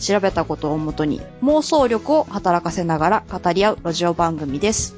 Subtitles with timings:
[0.00, 4.94] 調べたことをもとに妄想力を働かせながら語り合うラジオ番組です。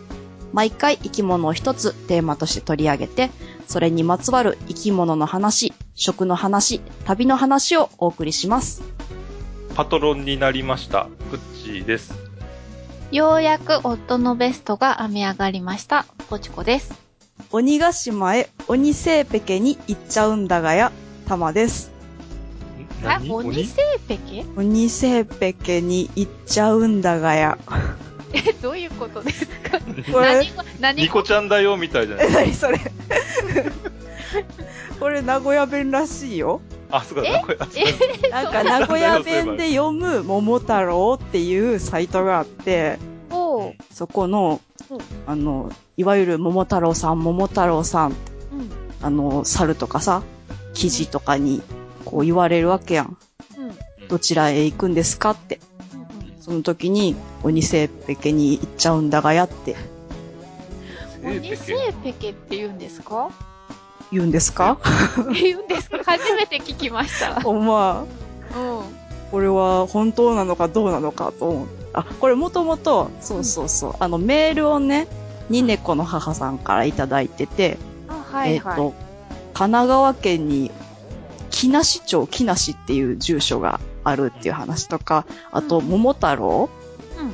[0.53, 3.31] 毎回生き物を一つテーマとして取り上げて、
[3.67, 8.83] それにまつわる生き物の話、食の話、旅の話をお送りします。
[9.75, 11.07] パトロンになりました。
[11.31, 12.15] グッチーです。
[13.13, 16.07] ようやく夫のベストが編み上がりました。
[16.29, 16.93] ポチコです。
[17.53, 20.93] 鬼ヶ島へ鬼せいぺけに行っちゃうんだがや、
[21.27, 21.98] たまです。
[23.05, 23.65] あ、何鬼？
[23.65, 27.59] せいぺけ鬼せいぺけに行っちゃうんだがや。
[28.33, 29.79] え、どういうことですか？
[30.13, 30.35] これ？
[30.37, 32.23] 何、語何ニコちゃんだよみたいじゃな。
[32.25, 32.79] え、いなにそれ？
[35.01, 36.61] これ名古屋弁らしいよ。
[36.91, 37.85] あ、そうか、これ、あそう
[38.25, 38.29] え？
[38.31, 42.99] なんか名古屋弁で読む桃太郎っていうサイトがあって、
[43.31, 43.75] おう。
[43.93, 44.61] そこの
[44.91, 44.95] う。
[44.97, 48.15] ん、あの、いわゆる桃太郎さん、桃太郎さん、うん。
[49.03, 50.23] あの、猿とかさ、
[50.75, 51.63] 記事とかに
[52.11, 53.17] こう言われるわけやん。
[53.59, 54.09] うん。
[54.09, 55.61] どちらへ行くんですかって。
[55.93, 56.09] うん
[56.41, 59.77] その時に、鬼せいぺけに行っちゃうんだがやって
[61.23, 61.37] うん。
[61.37, 63.31] 鬼せいぺけって言うんですか？
[64.11, 64.79] 言うんですか？
[65.35, 65.99] 言うんですか？
[66.05, 67.47] 初めて聞きました。
[67.47, 68.07] おま
[68.55, 68.83] あ、うん。
[69.31, 71.69] これは本当なのかどうなのかと思う。
[71.93, 75.07] あ、これもともと、そうそうそう、あのメールをね、
[75.51, 77.77] ニネコの母さんからいただいてて、
[78.09, 78.73] あ、はいはい。
[78.73, 78.95] えっ、と、
[79.53, 80.71] 神奈川県に、
[81.59, 86.71] 木梨町木梨っていう住所があるっていう話とか、あと、うん桃太郎
[87.19, 87.31] うん。
[87.31, 87.33] え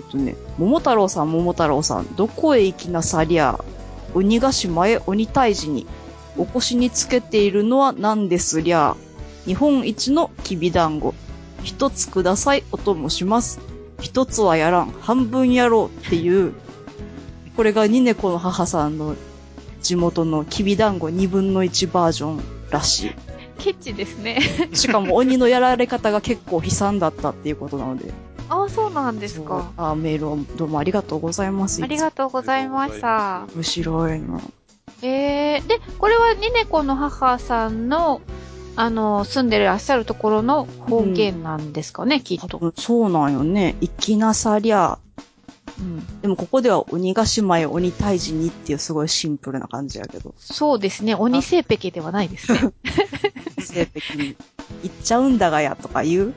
[0.00, 3.64] っとね、桃太郎さん、桃太郎さん、どこへ行きなさりゃ、
[4.14, 5.86] 鬼ヶ島へ鬼退治に、
[6.36, 8.96] お腰につけているのは何ですりゃ、
[9.44, 11.14] 日本一のきびだんご。
[11.62, 13.60] 一つください、お供します。
[14.00, 16.52] 一つはやらん、半分やろうっていう、
[17.56, 19.14] これがニネコの母さんの
[19.82, 23.14] 地元のきびだんご2分の1バージョンらし
[23.58, 24.38] ケチですね。
[24.72, 24.76] い。
[24.76, 28.12] しかも鬼のやられ方が結構悲惨だったっていうことなので。
[28.48, 29.72] あ、そうなんですか。
[29.76, 31.82] あメールをどうもありがとうございます。
[31.82, 33.46] ありがとうございました。
[33.54, 34.40] 面白いな。
[35.02, 38.20] えー、で、これはニネコの母さんの、
[38.76, 42.72] あの、住んでらっしゃるところの方言なんですかね、きっと。
[42.76, 43.76] そうなんよね。
[43.80, 44.98] 行きなさりゃ。
[45.78, 46.20] うん。
[46.22, 50.34] でもここでは鬼ヶ島へ鬼退治にっていうすごいシンプルな感じやけど。
[50.38, 52.72] そうですね、鬼せいぺけではないですね。
[53.58, 54.36] 性的に
[54.82, 56.34] 行っちゃうんだがやとか言う？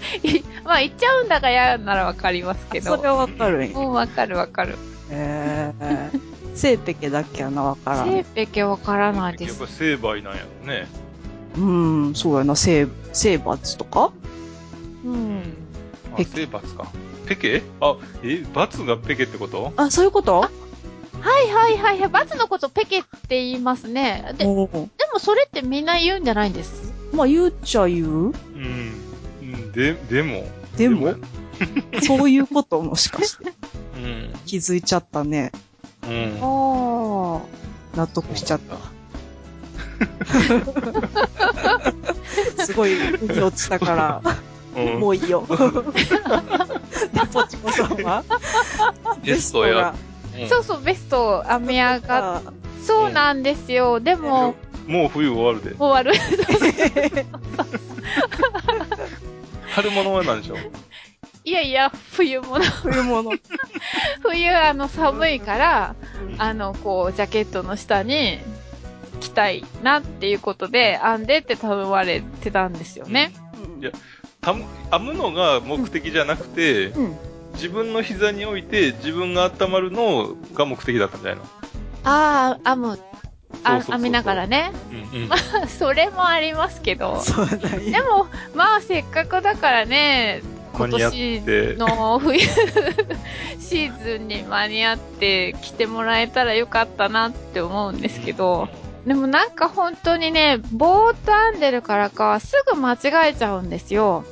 [0.64, 2.96] まあ、言っちゃうんだが嫌ならわかりますけど。
[2.96, 3.74] それはわかるんや。
[3.76, 4.76] もうわかるわかる。
[5.10, 6.20] へえー。
[6.56, 8.10] 性ペケだっけやな、わからん。
[8.10, 9.74] せいぺけわからないですやっぱ。
[9.74, 10.86] 成敗なんやろね。
[11.56, 11.60] う
[12.10, 14.12] ん、そうやな、性、性罰とか？
[15.04, 15.42] うん。
[16.14, 16.86] あ、ペ成罰か。
[17.30, 17.62] ペケ？
[17.80, 19.72] あ、え、罰がペケってこと？
[19.76, 20.40] あ、そういうこと？
[20.40, 20.50] はい
[21.52, 22.08] はいはいはい。
[22.08, 24.34] 罰のことペケって言いますね。
[24.36, 24.68] で、でも
[25.20, 26.92] それってみんな言うんじゃないんです？
[27.12, 28.06] まあ言うっちゃ言う？
[28.08, 28.94] うん。
[29.42, 30.44] うん、で、でも。
[30.76, 31.14] でも？
[32.02, 32.82] そういうこと？
[32.82, 33.52] もしかして。
[33.94, 34.32] うん。
[34.44, 35.52] 気づいちゃったね。
[36.02, 36.36] うん。
[36.40, 37.42] あ
[37.94, 38.76] 納得しちゃった。
[42.64, 44.20] すごい、腑落ちたから、
[44.76, 45.00] うん。
[45.00, 45.46] もういいよ。
[45.48, 45.56] で、
[47.32, 48.24] ポチコさんは？
[49.22, 49.88] ゲストや。
[49.88, 49.94] あ。
[50.48, 52.42] そうそう、ベスト編み上がっあ
[52.84, 54.00] そうなんですよ。
[54.00, 54.54] でも、
[54.86, 55.74] もう冬終わるで。
[55.76, 56.12] 終わる。
[59.74, 60.58] 春物は何でしょう？
[61.44, 62.62] いやいや、冬物。
[62.64, 63.30] 冬物。
[64.22, 65.94] 冬、あの、寒いから、
[66.38, 68.38] あの、こう、ジャケットの下に
[69.20, 73.32] 着たいなっていうことで、編んでって頼まれてたんですよね。
[73.80, 74.02] いやたむ
[74.42, 74.64] 編
[75.04, 77.16] むのが目的じゃなくて、うん。
[77.54, 81.46] 自分の膝に置いて自分が温まるのが目的だったんじゃないの
[82.04, 82.98] ああ、編む。
[83.64, 84.72] あ編みながらね。
[85.14, 85.28] うんうん。
[85.68, 87.20] それもありますけど。
[87.84, 88.04] でよ。
[88.04, 90.42] も、まあ、せっかくだからね、
[90.72, 92.38] 今年ての冬
[93.60, 98.68] シーズンに間に合って来てもらえたらよかったなって思うんですけど、
[99.10, 104.22] でもなんか本当にね、ぼーっと編んでるからか、すぐ間違えちゃうんですよ。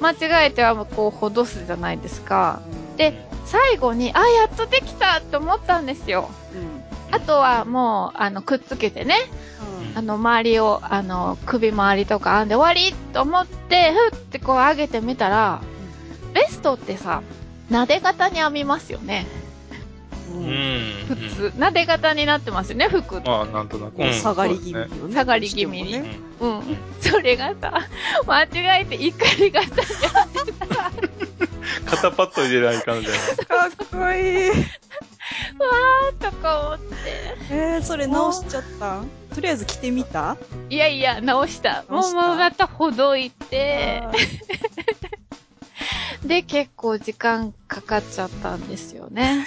[0.00, 2.62] 間違えてはこう、ほどすじゃないですか。
[2.96, 6.30] で、最後に、あ、やっとできたって思ったんですよ。
[7.10, 9.16] あとはもう、あの、くっつけてね、
[9.94, 15.60] あの、周りを、あの、首周りとか編んで終わりと思って、ふってこう上げてみたら、
[16.32, 17.20] ベストってさ、
[17.70, 19.26] 撫で型に編みますよね。
[20.30, 21.06] うん。
[21.08, 21.52] 普通。
[21.58, 23.28] 撫で型になってますよね、服って。
[23.28, 24.12] まあ、なんとなく。
[24.12, 25.12] 下がり気味。
[25.12, 25.92] 下がり気味に
[26.38, 26.62] どうん。
[27.00, 27.80] それがさ、
[28.26, 29.84] 間違えて怒り型にな
[30.24, 30.90] ってた
[31.90, 33.08] 肩パッド入れない感じ。
[33.08, 34.50] かっこいい。
[35.60, 36.94] ーとか思って。
[37.50, 39.08] えー、それ直しちゃったん？
[39.34, 40.36] とりあえず着てみた？
[40.70, 41.84] いやいや、直した。
[41.88, 44.02] もうまたほどいて、
[46.24, 49.46] で、結構時間かかっちゃったんですよね。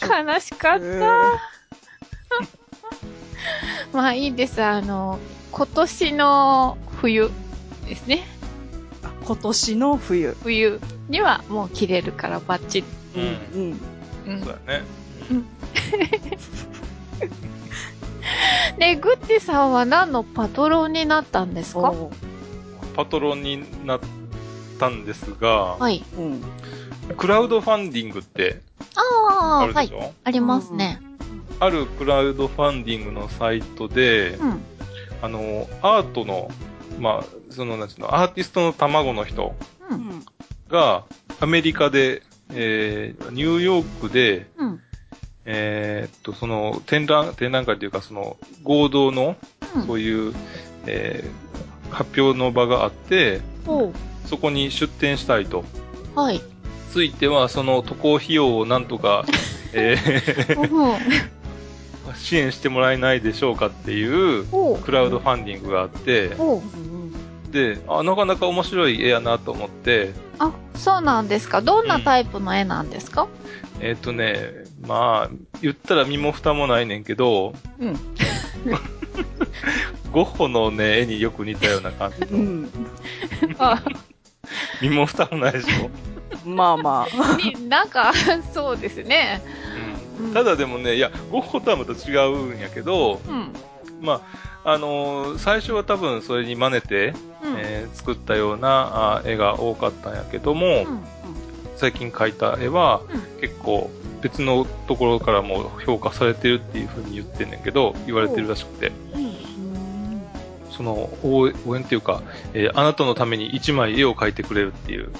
[0.00, 1.06] 悲しかっうんた。
[3.92, 4.62] まあいいです。
[4.62, 5.18] あの、
[5.52, 7.30] 今年の冬
[7.86, 8.24] ですね。
[9.02, 10.36] あ今年の冬。
[10.42, 12.86] 冬にはもう着れるからバッチリ。
[13.16, 13.38] うん。
[13.54, 13.80] うん。
[14.26, 14.82] うんそうだね。
[18.78, 21.92] で、グッチさんは何のパトロンになったんですか？
[23.00, 24.00] パトロンになっ
[24.78, 26.04] たんですが、はい。
[26.18, 26.42] うん。
[27.16, 28.60] クラウドファンディングって
[28.94, 29.00] あ
[29.32, 29.94] あ、はいあるでし。
[29.94, 31.00] ょ、ありますね。
[31.60, 34.60] あるクラウドファンディングのサイトで、うん。
[35.22, 36.50] あの、アートの、
[36.98, 39.54] まあ、その、なんていうの、アーティストの卵の人。
[40.68, 41.04] が、
[41.40, 44.80] アメリカで、えー、ニューヨークで、うん。
[45.46, 49.36] えーっと、その、展覧、展覧会というか、その、合同の、
[49.74, 49.86] うん。
[49.86, 50.34] そういう、
[50.86, 53.40] えー、発表の場があって、
[54.26, 55.64] そこに出展したいと。
[56.14, 56.40] はい。
[56.92, 59.24] ついては、その渡航費用をなんとか、
[59.72, 60.96] えーうん。
[62.16, 64.44] 支援してもらえないでしょうかっていう、
[64.82, 66.30] クラウドファンディングがあって。
[67.52, 71.60] で、あ、なかなか面白い絵やなと思って、あ、そうなんですか。
[71.62, 73.28] どんなタイプの絵なんですか？
[73.80, 74.50] えーっ、とね、
[74.86, 77.96] まあ、言ったら身も蓋もないねんけど、うん。
[80.12, 82.70] ゴッホのね、絵によく似たような感じの、うん。
[83.58, 83.82] あ、
[84.80, 86.48] 身も蓋もないでしょ。
[86.48, 87.36] まあまあ。
[87.36, 88.12] になんか、
[88.52, 89.42] そうですね。
[90.18, 93.52] うん、ただでもね、いや、ゴッホとはまた違うんやけど、うん。
[94.00, 94.20] ま
[94.64, 97.54] あ、あのー最初は多分それに真似て、うん。
[97.58, 101.00] えー作ったようなあ絵が多かったんやけども、うん
[101.76, 103.90] 最近描いた絵は、うん結構
[104.22, 110.22] 別のところからも評価されてるっていう風に言ってんねんけど、言われてるらしくて、うん。
[110.70, 112.22] その応援応援っていうか、
[112.54, 115.10] えーあなたのために一枚絵を描いてくれるっていう、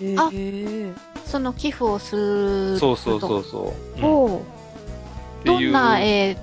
[0.00, 0.94] えあー、
[1.26, 2.78] その寄付をする。
[2.78, 4.00] そうそうそうそう。
[4.00, 4.40] うんっ
[5.44, 6.36] ていうどんな絵？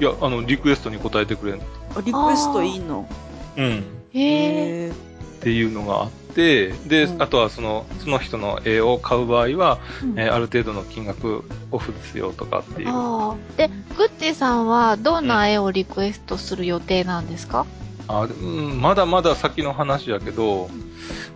[0.00, 1.60] いや、あの、リクエストに答えてくれる
[1.94, 3.08] あリクエストいいの
[3.56, 3.64] うん。
[3.64, 3.78] へ
[4.14, 4.86] え。
[4.88, 4.92] えっ
[5.40, 11.42] ていうのがあって、で、うんあとはその、その人の絵を買う場合は、うんえーある程度の金額
[11.72, 12.88] オフですよとかっていう。
[12.88, 13.56] ああ。
[13.56, 17.66] で、グッチさんはどんな絵をリクエストする予定なんですか？
[18.08, 20.68] あうん、まだまだ先の話やけど、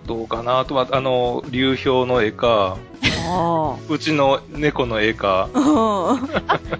[0.06, 2.76] どうかなあとは、あの、流氷の絵か、
[3.26, 6.20] あうちの猫の絵か、あ。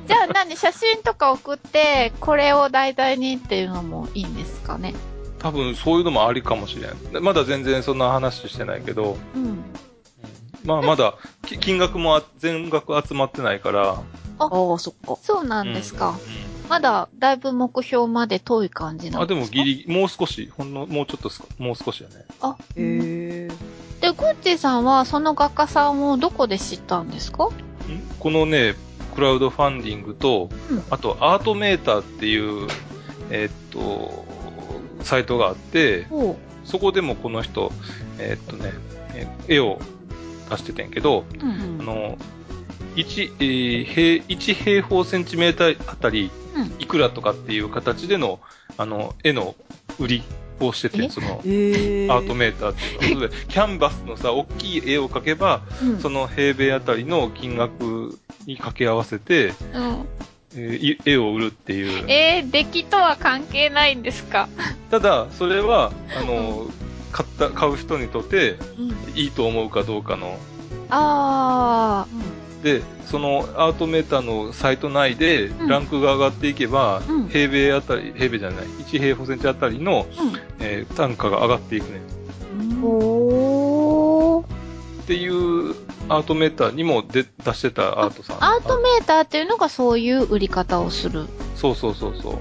[0.06, 4.94] じゃあ何写真とか送って、これを題材にっていうのもいいんですかね？
[5.40, 7.12] 多分そういうのもありかもしれん。
[7.12, 9.58] でまだ全然そんな話してないけど、うん。
[10.64, 11.14] まあまだ、
[11.46, 14.02] き金額もあ全額集まってないから、
[14.38, 14.44] あ
[14.74, 15.16] あ、そっか。
[15.22, 16.10] そうなんですか。
[16.10, 19.56] うんまだ、だいぶ目標まで遠い感じなんあ、でですか？
[19.58, 22.24] もギリ、もう少し、ほんの、もうちょっとすか、もう少しやね。
[22.40, 23.48] あ、へえ。
[24.00, 27.46] で、グッチさんはその画家さんをどこで知ったんですか？
[27.46, 27.50] ん？
[28.20, 28.76] このね、
[29.16, 32.68] クラウドファンディングと、うんあとアートメーターっていう、
[33.30, 34.24] えーっと、
[35.02, 36.06] サイトがあって。
[36.64, 37.72] そこでもこの人、
[38.18, 38.72] えーっとね、
[39.14, 39.80] えー絵を
[40.50, 41.78] 出しててんけど、うん。
[41.80, 42.18] あの、
[42.96, 46.72] 1、えー平、1平方センチメーターあたり、うん。
[46.78, 48.40] いくらとかっていう形での、
[48.76, 49.54] あの、絵の
[49.98, 50.22] 売り
[50.60, 51.02] をしてえ？
[51.06, 52.10] て、その、ええ。
[52.10, 56.00] アートメーターっていうので、 キャンバスのさ、大きい絵を描けば、うん。
[56.00, 60.06] その平米あたりの金額に掛け合わせて、うん。
[60.56, 62.04] 絵を売るっていう。
[62.08, 64.48] えー、出来とは関係ないんですか？
[64.90, 66.66] ただ、それは、あの、
[67.12, 69.18] 買った、買う人にとってうん。
[69.18, 70.38] いいと思うかどうかの。
[70.90, 72.06] あ
[72.62, 80.22] で、そのアートメーターのサイト内でんランクが上がっていけば、うん平米あたり、平米じゃない、1平方センチあたりの、ー。
[80.22, 80.32] うん。
[80.60, 82.00] えー単価が上がっていくね。
[82.60, 84.44] うんおー。
[84.44, 85.74] っていう
[86.10, 88.44] アートメーターにもで出してたアートさん。
[88.44, 91.28] アートメーターっていうのがそういう売り方をする。
[91.54, 92.38] そうそうそうそう。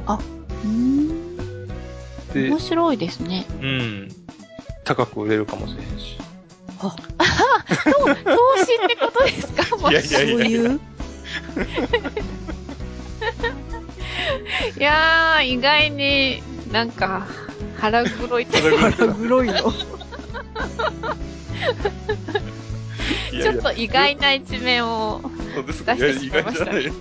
[0.66, 1.68] うん。
[2.34, 3.46] で面、白いですね。
[3.62, 4.10] うん。
[4.84, 6.18] 高く売れるかもしれへんし。
[6.80, 9.92] 投資ってことですか？
[9.92, 10.72] いやいやいやいや。
[14.78, 17.28] いやー、意外になんか
[17.78, 19.54] 腹黒いというか腹黒いの。
[23.32, 25.22] いやいやちょっと意外な一面を。
[25.66, 26.92] 出して意しまいました外じゃない。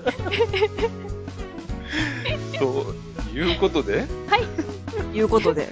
[2.58, 2.94] と
[3.34, 4.06] いうことで、
[5.14, 5.68] いうことで。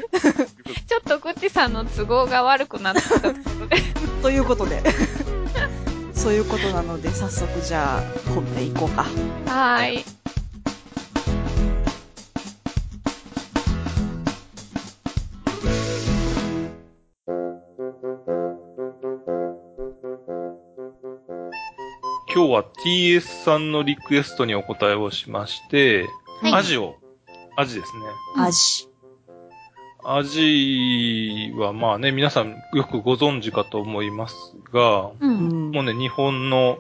[0.86, 3.76] ちょっとグッチさんの都合が悪くなってきたところで。
[4.22, 4.82] ということで。
[6.14, 9.02] そういうことなので、早速じゃあ、本編行こうか。
[9.46, 10.15] はーい。
[22.46, 26.06] 今日は TS さんのリクエストにお答えをしまして、
[26.42, 26.94] はいアジを、
[27.56, 28.02] アジですね。
[28.36, 28.88] うん味。
[30.04, 34.36] アジはまあね、皆さんよくご存知かと思います
[34.72, 35.12] が、う。
[35.22, 36.78] うんんもうね、日本の、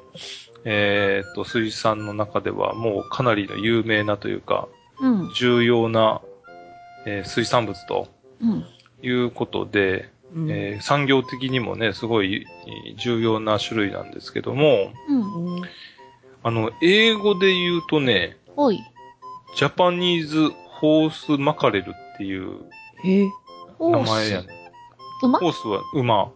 [0.64, 4.68] えーっと、水産の中ではもうかなりの有名なというか、
[5.00, 5.32] うん。
[5.34, 6.20] 重要な、
[7.06, 8.06] えー水産物と
[8.40, 8.64] うん。
[9.02, 15.14] いうことで、うんえー産業的にもね、すごいえー重要な種類なんですけども、う
[15.58, 15.62] ん。
[16.42, 18.80] あの、英語で言うとね、おい。
[19.56, 22.50] ジャパニーズホースマカレルっていう
[23.04, 23.26] え
[23.80, 24.72] 名前やね。
[25.22, 25.38] 馬？
[25.38, 26.30] ホースは馬。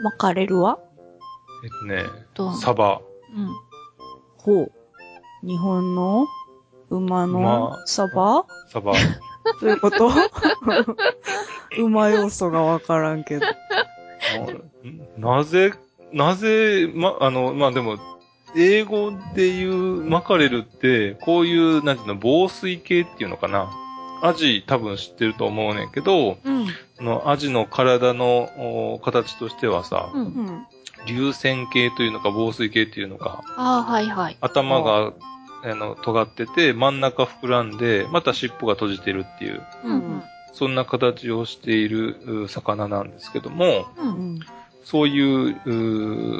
[0.00, 0.78] マカレルは？
[1.64, 2.04] えっとね、
[2.34, 3.00] とサバ。
[3.34, 3.48] うん。
[4.38, 4.72] ほう。
[5.46, 6.26] 日本の？
[6.90, 8.46] 馬馬のサバ？
[8.70, 8.92] サバ。
[9.60, 10.10] どういうこと？
[11.78, 13.46] 馬要素がわからんけど。
[15.18, 15.72] なぜ、
[16.12, 17.98] なぜ、ま、あの、まあ、でも、
[18.54, 23.70] 英語で言うマカレルって、こういう、なんていうの、防水系っていうのかな。
[24.22, 26.66] アジ多分知ってると思うねんけど、うん。
[26.98, 30.22] あの、アジの体のお形としてはさ、うん。
[30.22, 30.66] ん。
[31.06, 34.36] 流線形というのか防水系っていうのか、ああ、はいはい。
[34.40, 35.12] 頭が、
[35.62, 40.22] あの、尖ってて、真ん中膨らんで、また尻尾が閉じてるっていう、うん。
[40.56, 44.02] そんな形をしているう魚なんですけども、う。
[44.02, 44.40] うんん。
[44.82, 45.56] そういう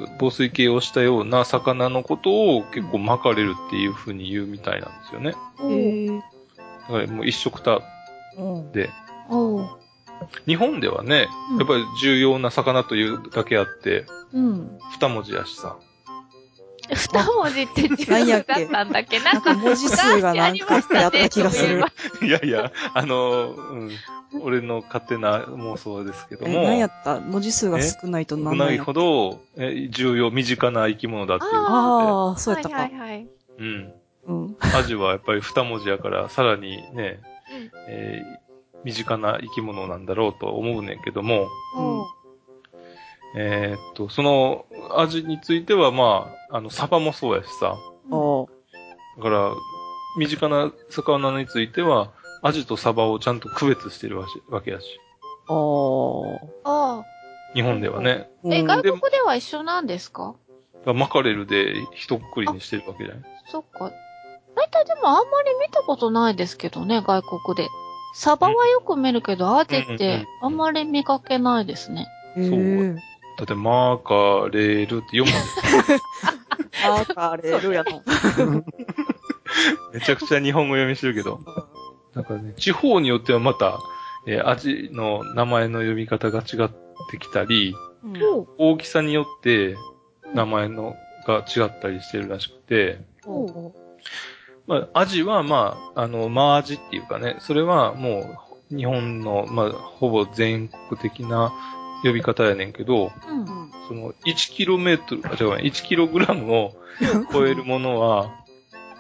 [0.05, 5.33] う防水系をしたような魚のことを結構マカレルっていう風に言うみたいなんですよね。
[6.89, 7.83] だからもう一色た
[8.39, 8.73] うん。
[8.73, 8.89] で。
[10.47, 14.79] 日本ではねうん、やっぱり重要な魚というだけあって、うん。
[14.93, 15.77] 二文字やしさ。
[16.95, 19.19] 二文字って自分だったんだっけ？
[19.21, 21.85] ななんか文字数がなんかやった気がする。
[22.23, 23.91] いやいや、あの、うん、
[24.43, 27.21] 俺の勝手な妄想ですけどえ、も、何やった？
[27.21, 32.77] 文字数が少ないと少何ないほどえ重要、身近な生き物だっていうこああ、そうやったか。
[32.77, 32.91] はい。
[32.93, 33.29] はいはい。
[33.59, 33.93] うん。
[34.27, 34.57] うん。
[34.61, 37.21] アジはやっぱり二文字やから、さらにね、
[37.89, 38.47] えー
[38.85, 42.07] 身近な生き物なんだろうと思うねんけども、おー
[43.39, 44.65] えーっと、その
[44.97, 47.77] アジについては、まあ、あの、サバもそうやしさ、
[49.19, 49.53] だから、
[50.19, 52.11] 身近な魚については、
[52.43, 54.87] アジとサバをちゃんと区別してるわしわけやし、
[55.49, 55.53] あ
[56.65, 57.05] あ。
[57.55, 58.67] 日本ではね、え、うん。
[58.67, 60.35] 外国では一緒なんですか？
[60.87, 63.25] マカレルで一括りにしてるわけじゃない？
[63.51, 63.91] そっか。
[64.55, 67.69] 大体でもあんまり見たことないですけどね、外国で。
[68.15, 72.07] サバはよく見るけど、アジってあんまり見かけないですね。
[72.37, 72.59] へそう。
[72.59, 72.97] ー
[73.37, 75.99] だって、マカレルって読むんですよ。
[77.07, 77.93] マカレルやな。
[79.93, 81.41] めちゃくちゃ日本語読みしてるけど。
[82.15, 83.79] なんかね、地方によってはまた、
[84.27, 86.71] えーアジの名前の読み方が違っ
[87.11, 89.77] てきたり、うん大きさによって
[90.33, 90.95] 名前の
[91.27, 93.75] が違ったりしてるらしくて、おう
[94.67, 98.37] まあ、アジは、まあ、あの、マアジっていうかね、それはも
[98.71, 101.53] う、日本の、まあ、ほぼ全国的な
[102.03, 103.47] 呼び方やねんけど、うん。
[103.89, 106.73] その、1キロメートル、あ、違うね、1キログラムを
[107.33, 108.45] 超えるものは、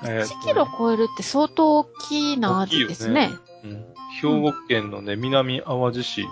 [0.04, 3.30] えーと1キロ超えるって相当大きなアジですね。
[3.64, 6.26] うん兵庫県のね、南淡路市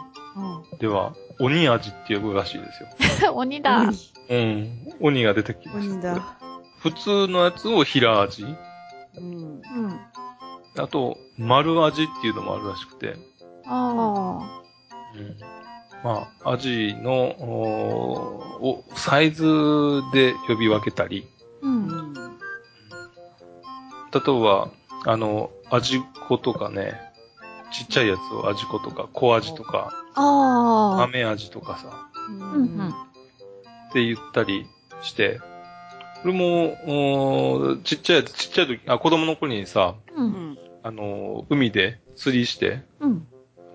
[0.78, 3.34] では、鬼アジって呼ぶらしいですよ。
[3.36, 3.82] 鬼だ。
[4.30, 4.88] うん。
[5.00, 6.38] 鬼が出てきました。
[6.78, 8.44] 普通のやつを平アジ。
[9.16, 9.24] うん。
[9.24, 10.00] うん。
[10.78, 13.16] あと、丸アジっていうのもあるらしくて。
[13.66, 14.40] あ
[15.14, 15.36] うん。
[16.04, 19.42] まあ、アジの、おをサイズ
[20.12, 21.26] で呼び分けたり、
[21.62, 21.66] あ。
[21.66, 21.68] う。
[21.68, 22.14] うんん。
[24.12, 24.70] 例えば、
[25.06, 26.92] あの、アジコとかね、
[27.72, 31.02] ちっちゃいやつをアジコとか、小アジとか、ああ。
[31.02, 32.88] アメアジとかさ、ううんうん。
[32.88, 32.92] っ
[33.94, 34.66] て言ったり
[35.00, 35.40] して、
[36.22, 40.22] これも、ちっちゃいやつ、ちっちゃい時、あ、子供の頃にさ、う。
[40.22, 40.58] うんん。
[40.82, 43.26] あの、海で釣りして、うん。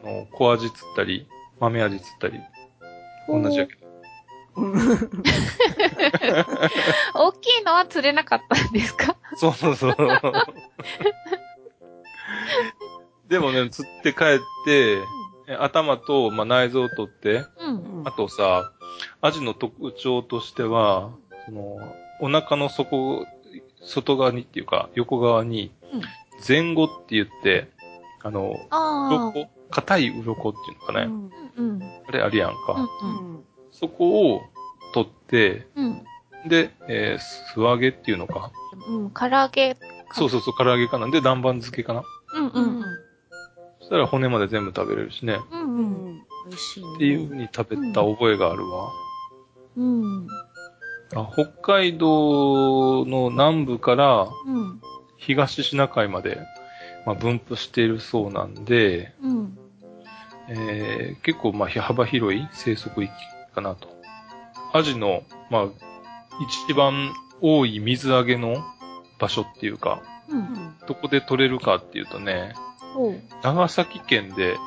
[0.03, 1.27] あの、小アジ釣ったり、
[1.59, 2.39] 豆アジ釣ったり、
[3.27, 3.87] 同じやけど。
[7.13, 9.15] 大きいのは釣れなかったんですか？
[9.35, 9.95] そうそうそう。
[13.27, 14.97] でもね、釣って帰って、
[15.47, 18.03] え頭と、まあ、内臓を取って、うん。
[18.05, 18.71] あとさ、
[19.21, 21.11] アジの特徴としては、
[21.45, 21.77] その、
[22.21, 23.25] お腹の底、
[23.83, 26.01] 外側にっていうか、横側にうん、
[26.47, 27.69] 前後って言って、
[28.21, 29.31] あの、あ
[29.71, 31.01] 硬い鱗っていうのかね。
[31.57, 31.83] うんうん。
[32.07, 32.87] あれあるやんか。
[33.03, 33.43] うん。
[33.71, 34.41] そこを
[34.93, 36.03] 取って、うん。
[36.47, 38.51] で、えー素揚げっていうのか。
[38.87, 39.11] うん。
[39.11, 39.77] 唐揚げ。
[40.13, 41.05] そうそうそう、唐揚げかな。
[41.09, 42.03] で、南蛮漬けかな。
[42.35, 42.83] うんうん。
[43.79, 45.39] そしたら骨まで全部食べれるしね。
[45.51, 46.15] うんううん。
[46.15, 46.21] ん。
[46.49, 46.95] 美味しいね。
[46.95, 48.89] っていう風に食べた覚えがあるわ。
[49.77, 50.27] うん。
[51.15, 54.81] あ北海道の南部からうん。
[55.17, 56.39] 東シナ海まで、
[57.05, 59.58] まあ、分布しているそうなんで、うん。
[60.49, 63.11] えー結構まあ幅広い生息域
[63.53, 63.87] かなと。
[64.73, 65.67] アジの、まあ、
[66.67, 68.63] 一番多い水揚げの
[69.17, 70.75] 場所っていうか、うん。
[70.87, 72.53] どこで取れるかっていうとね。
[73.43, 74.57] 長崎県で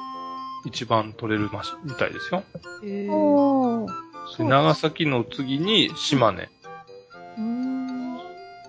[0.64, 1.50] 一番取れる
[1.84, 2.42] みたいですよ。
[2.84, 3.86] へー
[4.38, 6.48] 長崎の次に島根。
[7.38, 8.16] うん。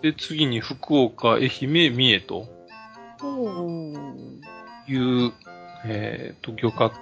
[0.01, 2.48] で、次に福岡、愛媛、三重と
[4.88, 5.34] いう、
[5.86, 6.96] えっ、と、漁獲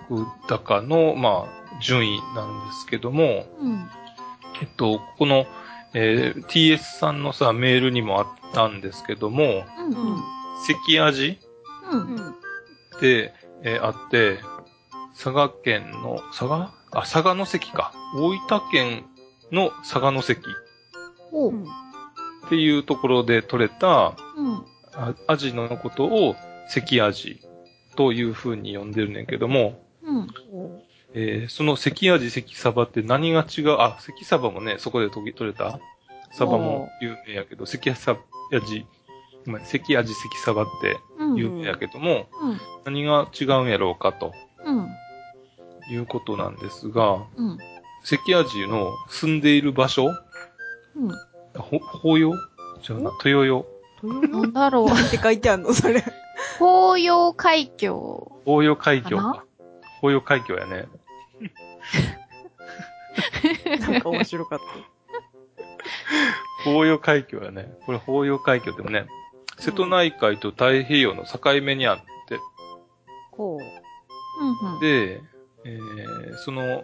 [0.48, 3.88] 高の、まあ、順位なんですけども、うん。
[4.62, 5.46] えっと、この、
[5.94, 9.86] えー TS さんのさ、メールにもあったんですけども、うん。
[9.88, 10.18] うん。
[10.66, 11.40] 関アジ
[11.92, 12.36] うん。
[13.02, 13.34] で、
[13.64, 14.40] えーあって、
[15.14, 16.74] 佐賀県の、佐賀？
[16.92, 17.92] あ、佐賀の関か。
[18.16, 19.06] 大分県
[19.52, 20.42] の佐賀の関
[22.46, 24.66] っていうところで取れたうん。
[24.94, 26.36] あアジのことを
[26.68, 27.40] 関アジ
[27.96, 30.28] という風に呼んでるねんけども、うん。
[31.14, 33.72] えーその関アジ、関サバって何が違う？
[33.80, 35.80] あ、関サバもね、そこで取り取れた？
[36.32, 38.86] サバも有名やけど、関サアジ、
[39.46, 41.36] ごめん関アジ、関サバってうん。
[41.36, 42.60] 有名やけども、うん。
[42.86, 44.34] 何が違うんやろうかと
[44.66, 44.88] うん。
[45.92, 47.58] いうことなんですが、うん。
[48.04, 50.08] 関アジの住んでいる場所、
[50.96, 51.10] うん。
[51.60, 52.34] ほ、法要
[52.82, 53.66] じゃあな、豊洋。
[54.02, 54.86] なんだろう。
[54.88, 56.02] なんて書いてあんのそれ。
[56.62, 58.32] 紅葉海峡。
[58.46, 59.44] 法要海峡かか。
[60.00, 60.86] 法要海峡やね。
[63.80, 64.66] なんか面白かった。
[66.64, 67.76] 法要海峡やね。
[67.88, 69.08] これ法要海峡でもね、
[69.58, 71.98] 瀬戸内海と太平洋の境目にあっ
[72.28, 72.38] て、
[73.32, 73.62] こう
[74.46, 74.50] ん。
[74.76, 74.80] うん。
[74.80, 75.20] で、
[75.66, 76.84] えーその、えー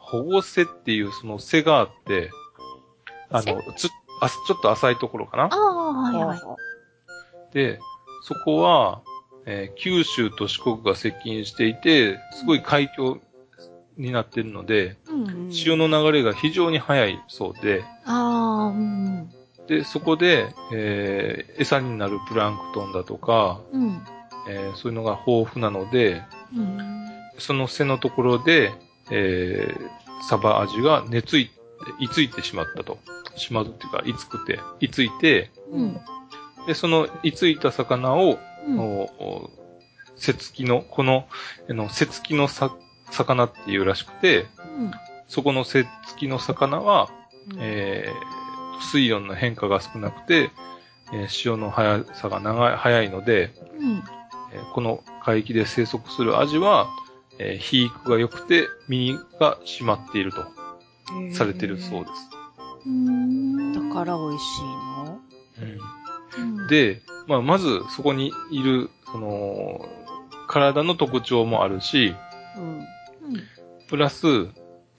[0.00, 2.30] 保護瀬っていうその瀬があって、
[3.30, 3.88] あの、つ、
[4.20, 5.60] あ、ちょっと浅いところかなああ、う。
[6.02, 6.40] はいはい。
[7.54, 7.78] で、
[8.22, 9.00] そこは、
[9.46, 13.18] えー九州と四国が接近していて、すごい海峡
[13.96, 15.52] になっているので、うん。
[15.52, 19.30] 潮の流れが非常に速いそうで、ああ、うん。
[19.66, 24.02] で、そこで、えー餌になるプランクトンだとか、うん。
[24.48, 26.22] えーそういうのが豊富なので、
[26.56, 27.06] うん。
[27.38, 28.72] その背のところで、
[29.10, 29.90] えー
[30.28, 31.50] サバアジが寝つい
[32.12, 32.98] ついてしまったと。
[33.36, 35.98] しまうっていうか、居つくて、居ついて、うん。
[36.70, 38.78] で、その居ついた魚を、うん。
[38.78, 38.84] お
[39.18, 39.50] お
[40.14, 41.26] せつきの、この、
[41.68, 42.70] あの、せつきのさ、
[43.10, 44.46] 魚っていうらしくて、
[44.78, 44.90] うん。
[45.26, 47.10] そこのせつきの魚は、
[47.48, 47.56] う。
[47.58, 48.40] えー
[48.92, 50.50] 水温の変化が少なくて、
[51.12, 54.02] えー潮の速さが長い、早いので、うん。
[54.52, 56.88] えーこの海域で生息するアジは、
[57.40, 60.44] えー肥育が良くて身が締まっていると
[61.34, 62.30] されてるそうです。
[62.86, 63.72] うん。
[63.72, 65.18] だから美味しいの？
[65.62, 65.78] うん、
[66.68, 69.88] で、まあ、まずそこにいる、その、
[70.48, 72.14] 体の特徴もあるし。
[73.88, 74.48] プラス、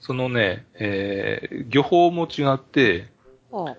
[0.00, 3.08] そのね、えー漁法も違って、
[3.52, 3.74] あ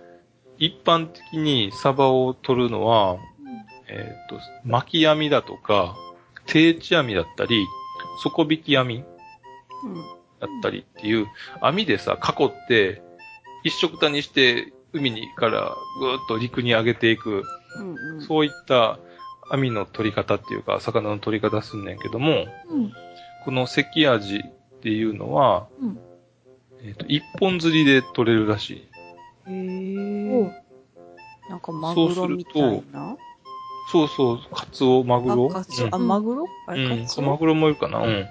[0.58, 3.18] 一般的にサバを取るのは、
[3.88, 5.96] えっ、と、巻き網だとか、
[6.48, 7.64] 定置網だったり、
[8.24, 9.04] 底引き網
[9.84, 9.96] うん。
[10.40, 11.28] だったりっていう、
[11.62, 13.02] 網でさ、囲って、
[13.64, 17.44] 一色たにして、海にからぐーっと陸に上げていく、
[17.80, 18.16] うん。
[18.16, 18.22] うん。
[18.22, 19.00] そういった
[19.50, 22.94] 網の取り方っていうか、魚の取り方すんねんけども、うん。
[23.46, 26.00] この関アジっていうのは、うん。
[26.84, 28.88] えっ、と、一本釣りで取れるらしい。
[29.48, 30.64] へおえ
[31.48, 31.50] う。
[31.50, 33.18] なんかマグロみたいな。
[33.92, 35.50] そうそう、カツオ、マグロ？
[35.52, 36.46] あ、カツオうんあ、マグロ？
[36.68, 37.08] あれ、うん、カツオ？
[37.08, 38.00] そうマグロもいるかな？
[38.00, 38.06] うん。
[38.06, 38.26] うん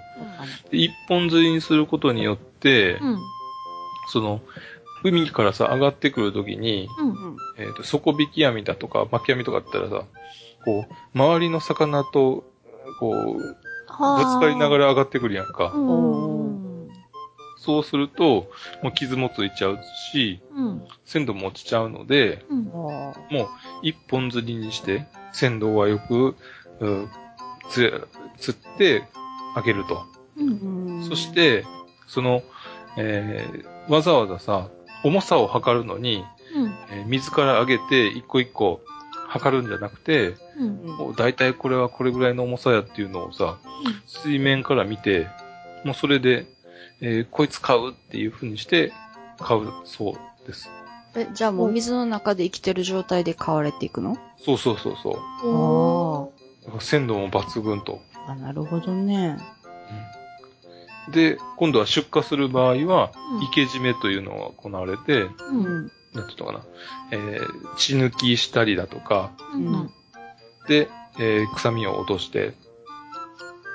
[0.71, 3.19] で一本釣りにすることによって、うん。
[4.09, 4.41] その、
[5.05, 7.09] 海からさ、上がってくるときに、うん。
[7.09, 7.37] うん。
[7.59, 10.07] えっ、と、底引き網だとか、巻き網とかだったらさ、
[10.65, 12.45] こう、周りの魚と、
[12.99, 14.85] こう、ぶつかりながら。
[14.87, 15.73] ら上がってくるやんか。
[15.75, 16.89] うん。
[17.59, 18.51] そうすると、
[18.83, 19.79] もう傷もついちゃう
[20.13, 20.87] し、うん。
[21.05, 22.69] 鮮度も落ちちゃうので、うん。
[22.69, 23.49] あもう
[23.83, 26.35] 一本釣りにして、鮮度はよく、
[27.69, 29.05] 釣って、
[29.55, 30.05] 上げると。
[30.37, 31.05] うん。
[31.09, 31.65] そし、て、
[32.07, 32.43] その、
[32.97, 34.71] えー、わざわざさ、
[35.05, 36.75] 重さを測るのに、うん。
[36.91, 38.81] えー水から上げて一個一個
[39.29, 40.87] 測るんじゃなくて、うん。
[40.87, 43.59] もう大体これはこれぐらいの重さやっていうのをさ、
[44.07, 45.27] 水面から見て、
[45.85, 46.47] もうそれで、
[47.01, 48.93] えーこいつ買うっていう風にして
[49.39, 50.69] 買うそうです。
[51.15, 54.17] え、じゃあもう水の中で生きてる状態で飼われていくの？
[54.39, 56.73] そうそうそうそう。
[56.77, 58.01] お鮮度も抜群と。
[58.27, 58.33] あ。
[58.33, 59.37] あ、なるほどね。
[61.11, 65.91] で、今度は出荷する場合は、うん池締めというのが行われて、うん。
[66.15, 66.65] なんていうのかな、
[67.11, 69.91] えー血抜きしたりだとか、うん。
[70.69, 70.89] で、
[71.19, 72.55] えー臭みを落として、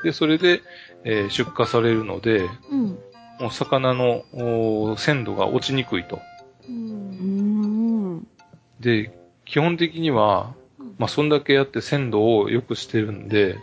[0.03, 0.61] で、それで、
[1.03, 2.99] えー出荷されるので、うん。
[3.39, 6.19] もう魚の鮮度が落ちにくいと。
[6.67, 6.71] う。
[6.71, 8.27] うんん。
[8.79, 9.11] で、
[9.45, 10.53] 基本的には、
[10.97, 13.55] まあ、そんだけやって鮮度を良くしてるんで、や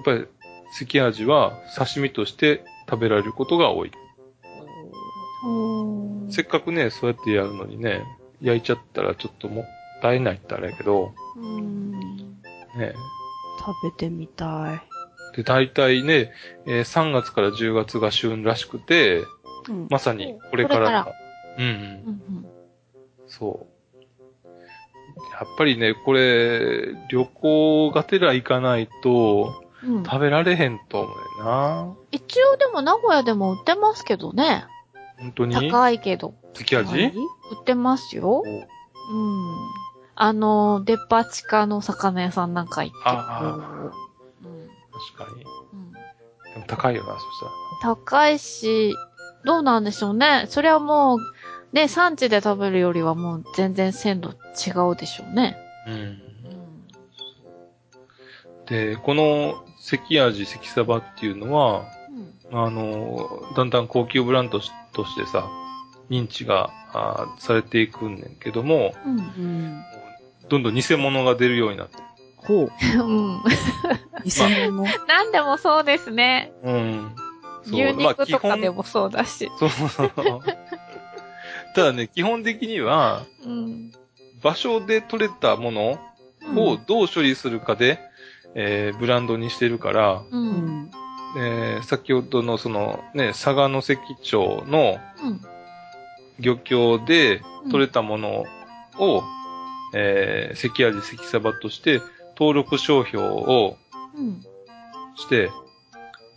[0.00, 0.26] っぱり、
[0.76, 3.92] 関アジは刺身として食べられることが多い。
[6.30, 8.04] せっかくね、そうやってやるのにね、
[8.42, 9.64] 焼いちゃったらちょっともっ
[10.02, 11.92] たいないってあれやけど、うん。
[12.76, 12.94] ね。
[13.58, 15.36] 食べてみたい。
[15.36, 16.32] で、大体ね、
[16.66, 19.22] えー3月から10月が旬らしくて、
[19.68, 19.86] うん。
[19.88, 21.12] まさにこれからこれかが
[21.58, 21.72] うんうん。
[21.72, 22.46] うん。
[23.26, 23.76] そう。
[25.32, 30.04] やっぱりね、これ、旅行がてら行かないとうん。
[30.04, 31.94] 食べられへんと思うよな。
[32.10, 34.64] 一応でも名古屋でも売ってますけどね。
[35.18, 35.54] 本当に？
[35.70, 36.34] 高いけど。
[36.54, 36.92] 関味？
[36.92, 38.42] はい売ってますよ。
[38.44, 39.56] うん。
[40.14, 43.02] あの、デパ地下の魚屋さんなんか行って。
[43.04, 43.40] あ
[44.42, 44.68] うん
[45.14, 45.44] 確かに。
[45.44, 47.22] うんでも高いよな、そし
[47.82, 48.94] た高いし、
[49.44, 50.46] どうなんでしょうね。
[50.48, 51.18] それはもう、
[51.72, 55.58] ね、産地で食べるよりはもう全然鮮度違うでしょうね。
[55.86, 55.92] ら。
[55.92, 56.00] うん。
[56.00, 56.18] うん。
[58.64, 61.84] で、この関味、関サバっていうのは、
[62.50, 65.48] あの、だんだん高級ブランドしとしてさ、
[66.10, 69.18] 認知があーされていくんねんけども、うん。
[69.18, 69.82] うん。
[70.48, 71.98] どんどん偽物が出るようになって。
[72.36, 72.68] ほう。
[72.68, 73.42] うん。
[74.24, 74.30] 偽
[74.72, 74.84] 物？
[75.06, 76.52] なんでもそうですね。
[76.64, 77.12] うん。
[77.62, 79.48] そう牛まあ肉とかでもそうだし。
[79.56, 80.10] そうそう。
[81.76, 83.92] ただね、基本的には、うん。
[84.42, 86.00] 場所で取れたもの
[86.56, 88.00] をどう処理するかで、
[88.58, 90.36] えーブランドにしてるから、う。
[90.36, 90.48] うん
[90.84, 90.90] ん。
[91.38, 95.40] えー先ほどのそのね、佐賀の関町のうん。
[96.38, 97.40] 漁協で
[97.70, 98.44] 取れたもの
[98.98, 99.22] を、
[99.94, 102.00] えー関味、関サバとして
[102.38, 103.76] 登録商標を
[104.16, 104.40] うん。
[105.16, 105.50] して、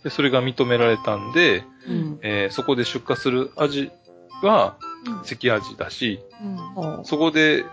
[0.04, 2.18] でそれが認められたんで、うん。
[2.22, 3.90] えーそこで出荷する味
[4.42, 5.24] はうん。
[5.24, 6.56] 関味だし、うん。
[6.56, 7.64] ほそこで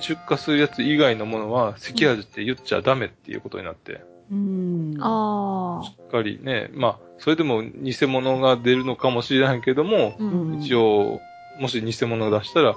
[0.00, 3.92] 出荷するやつ以外のものは関味って言っちゃダメっていうことになって、
[4.30, 4.34] う。
[4.34, 4.96] うん。
[5.00, 5.84] ああ。
[5.84, 10.24] しっかりね、まあ、それでも偽物が出るのかもしれないけども、う。
[10.24, 10.62] うんん。
[10.62, 11.20] 一応、
[11.58, 12.74] もし偽物が出したら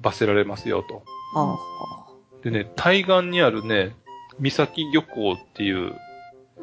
[0.00, 1.02] 罰せられますよと。
[1.36, 1.58] あ
[2.42, 3.96] でね、対岸にあるね、
[4.38, 5.94] 三崎漁港っていう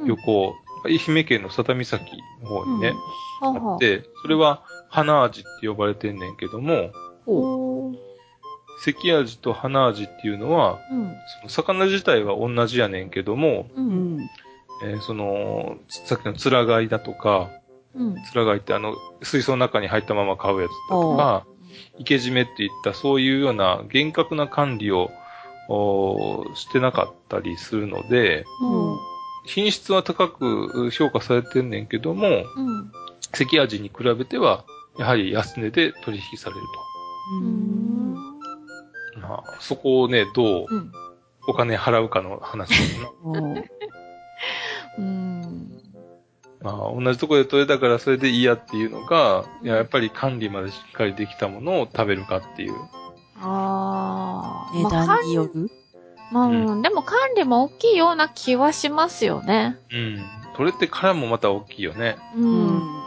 [0.05, 0.53] 漁港、
[0.85, 1.99] 愛媛県の佐田岬
[2.41, 2.93] の方にね、
[3.41, 6.91] ははあって、それは花味って呼ばれてんねんけども、
[7.25, 8.10] ほおー
[8.83, 11.15] 関味と花味っていうのは、うん。
[11.41, 13.81] その魚自体は同じやねんけども、う。
[13.81, 14.29] うんん。
[14.83, 17.51] えーその、さっきのつら貝だとか、
[17.93, 18.15] うん。
[18.23, 21.45] つら貝ってあの、水槽の中に入ったまま買うやつだとか、
[21.99, 25.11] 池締めっていったそういうような厳格な管理を
[26.55, 28.97] してなかったりするので、うん。
[29.45, 32.91] 品質は高く評価されてんねんけども、うん。
[33.31, 34.65] 関味に比べては、
[34.97, 36.61] やはり安値で取引される。
[36.61, 38.00] と。
[39.31, 40.91] まあ、そこをね、どううん。
[41.47, 43.39] お金払うかの話だよな。
[43.39, 43.63] うん
[44.97, 45.71] うん。
[46.61, 52.73] まあ、同じところで取れたからそれでいいやっていうのか、いや、やっぱり管理までしっかりできたものを食べるかっていう。
[53.39, 54.75] ああ。
[54.75, 55.69] 値段による？
[56.31, 59.77] まあ、うんでも管理も大きいような気はしますよね。
[59.91, 60.23] うん。
[60.55, 62.17] 取れてからもまた大きいよね。
[62.35, 62.41] う。。
[62.41, 63.01] うん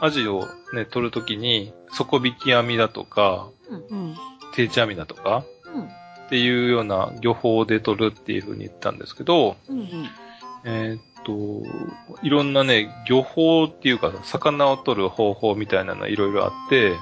[0.00, 4.16] アジをね、取るときに、底引き網だとか、うん。
[4.54, 5.82] 定置網だとか、うん。
[5.82, 5.88] っ
[6.28, 9.88] ていうような漁法で取るっていうふうに言ったんですけど、うん。
[10.64, 11.62] えーっと、
[12.22, 16.94] いろんなね、漁法っていうか、魚を取る方法みたいなのはいろいろあって。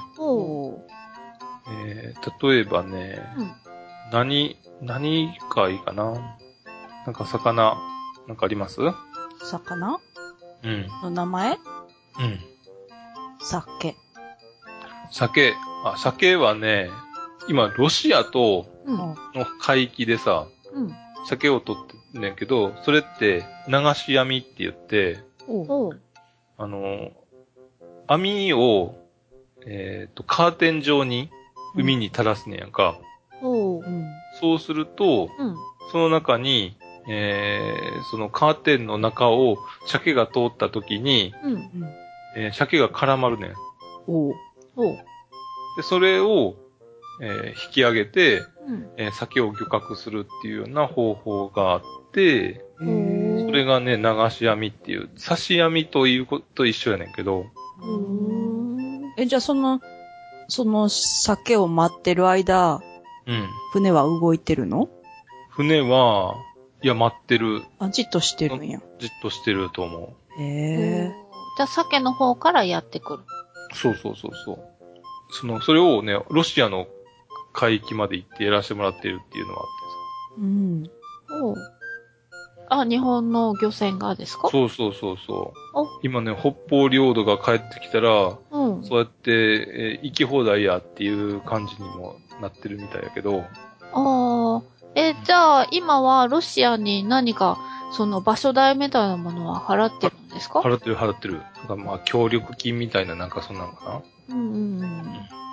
[1.69, 3.51] えー例えばね、うん。
[4.11, 6.13] 何、何がいいかな？
[7.05, 7.77] なんか魚、
[8.27, 8.81] なんかあります？
[8.81, 8.95] うん。
[9.41, 9.99] 魚？
[10.63, 10.87] うん。
[11.03, 11.57] の名前？
[13.41, 13.95] 酒。
[15.11, 15.53] 酒。
[15.85, 16.89] あ、酒はね、
[17.47, 18.97] 今、ロシアとうん。
[18.97, 19.15] の
[19.61, 20.93] 海域でさ、うん。
[21.25, 25.19] 酒を取ってねんけど、それって流し網って言って。
[26.57, 27.11] あの、
[28.07, 28.95] 網を、
[29.65, 31.29] えっ、と、カーテン状に
[31.75, 32.99] 海に垂らすねやんか。
[33.41, 33.83] おう。
[33.83, 34.05] うん。
[34.39, 35.55] そうすると、うん。
[35.91, 36.77] その中に、
[37.07, 41.53] えー、そのカーテンの中を鮭が通った時に、うん。
[41.53, 41.63] うん。
[42.35, 43.53] えー鮭が絡まるねん。
[44.07, 44.33] おう。
[44.75, 44.95] おう。
[45.77, 46.55] で、それを、
[47.21, 48.89] えー引き上げて、うん。
[48.97, 52.85] えー鮭を漁獲するっていうような方法があって、そ
[53.51, 57.45] れがね、流し網っていう、刺し網ということと一緒やねんけど、
[57.81, 59.13] うん。
[59.17, 59.79] え、じゃあその、
[60.47, 62.81] その酒を待ってる間、
[63.25, 63.47] うん。
[63.71, 64.89] 船は動いてるの？
[65.49, 66.35] 船は、
[66.81, 68.81] いや、待ってる、あ、じっとしてるんや。
[68.99, 71.11] じっとしてると思へえ。
[71.55, 73.23] じゃあ、鮭の方からやってくる。
[73.71, 73.75] う。
[73.75, 74.59] そうそうそうそう。
[75.31, 76.87] その、それをね、ロシアの
[77.53, 79.65] 海域まで行ってやらせてもらってるっていうのはあっ
[80.35, 80.83] てうん。
[81.43, 81.55] おう。
[82.69, 84.47] あ、日本の漁船がですか？
[84.47, 84.51] さ。
[84.51, 85.79] そうそうそうそう。
[85.79, 88.83] お今ね、北方領土が帰ってきたら、うん。
[88.83, 93.45] そうやって、えー行き放題やっていう感じにもなってるみたいやけど、
[93.93, 94.61] ああ。
[94.95, 97.57] え、じゃあ、今はロシアに何か、
[97.91, 100.59] その場所代みたいなものは払ってるんですか？
[100.61, 101.41] 払ってる払ってる。
[101.57, 104.35] なんかまあ、協力金みたいななんかそんなのかな。
[104.35, 104.91] うんうんうん。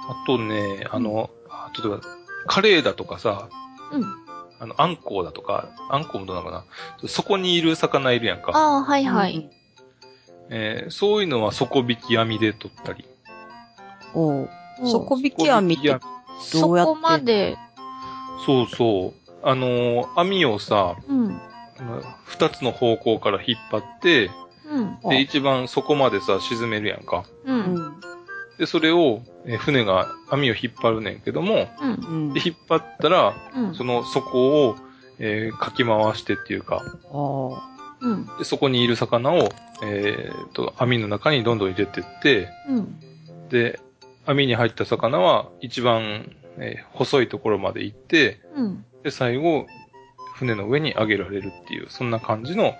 [0.08, 1.39] あとね、あの、あ
[1.78, 2.00] 例えば、
[2.46, 3.48] カレーだとかさ、
[3.92, 4.04] うん。
[4.58, 6.64] あの、アンコウだとか、アンコウもどうなのか
[7.02, 7.08] な。
[7.08, 8.52] そこにいる魚いるやんか。
[8.54, 9.50] ああ、はいはい。
[10.50, 13.04] えーそういうのは底引き網で取ったり。
[14.14, 14.48] お
[14.84, 15.96] 底引き網って
[16.40, 17.56] そどうやってこまで、
[18.44, 19.30] そうそう。
[19.42, 21.40] あのー網をさ、うん。
[22.24, 24.30] 二つの方向から引っ張って、
[24.68, 24.98] うん。
[25.04, 27.24] あで、一番底までさ、沈めるやんか。
[27.44, 27.52] う。
[27.52, 28.00] うんん。
[28.60, 31.92] で、それを、えー船が網を引っ張るねんけども、うん。
[31.94, 32.42] うんで、。
[32.44, 33.74] 引っ張ったら、うん。
[33.74, 34.76] その底を、
[35.18, 36.82] えーかき回してっていうか。
[38.00, 38.26] うん。
[38.38, 39.48] でそこにいる魚を、
[39.82, 43.00] えーと、網の中にどんどん入れてって、うん。
[43.48, 43.80] で、
[44.26, 48.84] 網に入った魚は一番、えー細いところまで行って、うん。
[49.02, 49.66] で、最後、
[50.34, 52.74] 船の上に上げられるっていう、そんな感じの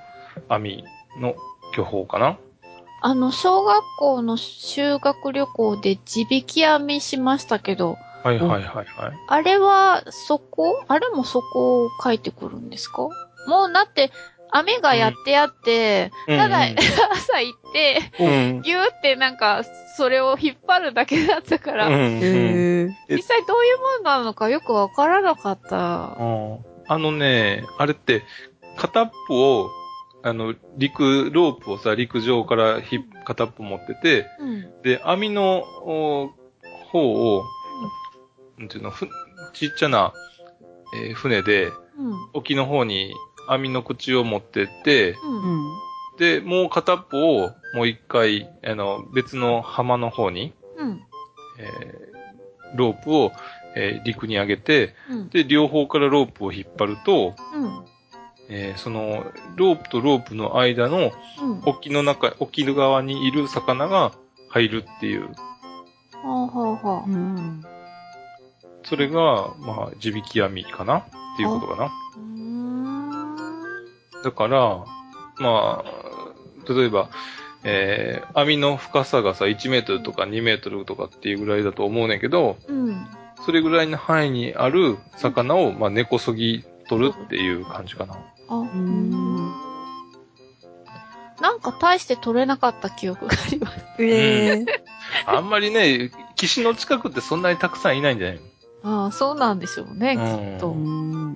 [0.51, 0.85] 網
[1.19, 1.35] の
[1.75, 2.37] 漁法かな。
[3.03, 8.87] あの、小学校の修学旅行で地引き網しましたけど、はいはいはいはい。
[9.29, 10.85] あれは、そこ？
[10.89, 13.09] あれもそこを書いてくるんですか？
[13.47, 14.11] もう、だって、
[14.53, 16.59] 網がやってやって、ただ、
[17.13, 18.63] 朝行って、うん。
[18.63, 19.63] ギューってなんか、
[19.97, 22.95] それを引っ張るだけだったから、うん。
[23.09, 26.17] 実際どういうもんなのかよくわからなかった。
[26.19, 26.59] うん
[26.89, 28.25] あのね、あれって、
[28.77, 29.71] 片っぽを、
[30.23, 34.83] あの、陸、ロープをさ、陸上からひ片っぽ持ってて、うん。
[34.83, 36.31] で、網のお
[36.91, 37.45] 方を、
[38.59, 39.09] なんていうの、ふ
[39.55, 40.13] ちっちゃな、
[40.95, 41.75] えー船で、うん。
[42.35, 43.15] 沖の方に
[43.49, 45.43] 網の口を持ってって、うん。
[45.43, 45.71] うん。
[46.19, 51.01] で、もう片っぽをもう一回、あの、別の浜の方に、うん。
[51.59, 52.11] えー
[52.77, 53.33] ロープを、
[53.75, 55.29] えー陸に上げて、うん。
[55.31, 57.85] で、両方からロープを引っ張ると、うん。
[58.51, 59.25] えーその、
[59.57, 61.63] ロープとロープの間のうん。
[61.65, 64.13] 沖の中、沖の側にいる魚が
[64.49, 65.31] 入るっていう、は
[66.25, 67.05] あはあはあ。
[67.07, 67.65] うん。
[68.83, 70.99] それが、まあ、地引き網かな？
[70.99, 71.05] っ
[71.37, 71.85] ていうことかな。
[71.85, 73.37] うーん。
[74.25, 74.85] だから、
[75.39, 77.09] まあ、例えば、
[77.63, 83.07] えー網の深さがさ、1メートルとか2メートルとかっていうぐらいだと思うねんけど、うん。
[83.45, 88.17] それぐらいの範囲にある魚を、まあ、根こそぎ取るっていう感じかな。
[88.51, 89.53] あ、うーんん。
[91.41, 93.81] なんか大して取れなかった記憶があります。
[93.99, 94.67] ええ。
[95.27, 98.41] あんまりね、岸の近くってそんなにたくさんいないんじゃない
[98.83, 100.69] ああ、そうなんでしょうね、うんきっと。
[100.69, 101.35] うん。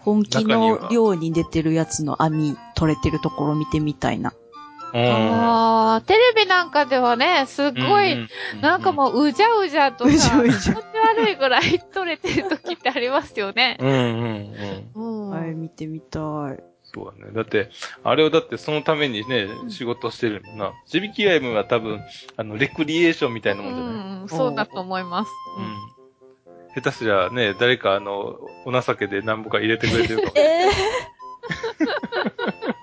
[0.00, 4.32] 本気の漁に出てるやつの網取れてるところ見てみたいな。
[4.94, 5.00] うん。
[5.00, 8.28] ああ、テレビなんかではね、すっごい、
[8.60, 13.76] なんかもううじゃうじゃとうじさ、ゃうじゃ気持ち悪いぐらい取れてる時ってありますよね。
[13.80, 15.28] うんうんうん。
[15.28, 15.34] うん。
[15.34, 16.22] あれ見てみたい。
[16.94, 17.32] そうだね。
[17.34, 17.70] だって、
[18.02, 20.72] あれをだってそのためにね、仕事してるもんな。
[20.86, 22.00] 地引き網は多分、
[22.36, 25.30] あの、レクリエーションみたいなもんじゃない、うん、そうだと思います。
[25.58, 25.98] うん。
[26.74, 30.32] 下手すりゃね、誰かあの、お情けで何ぼか入れてくれてるかも。
[30.36, 30.70] ええ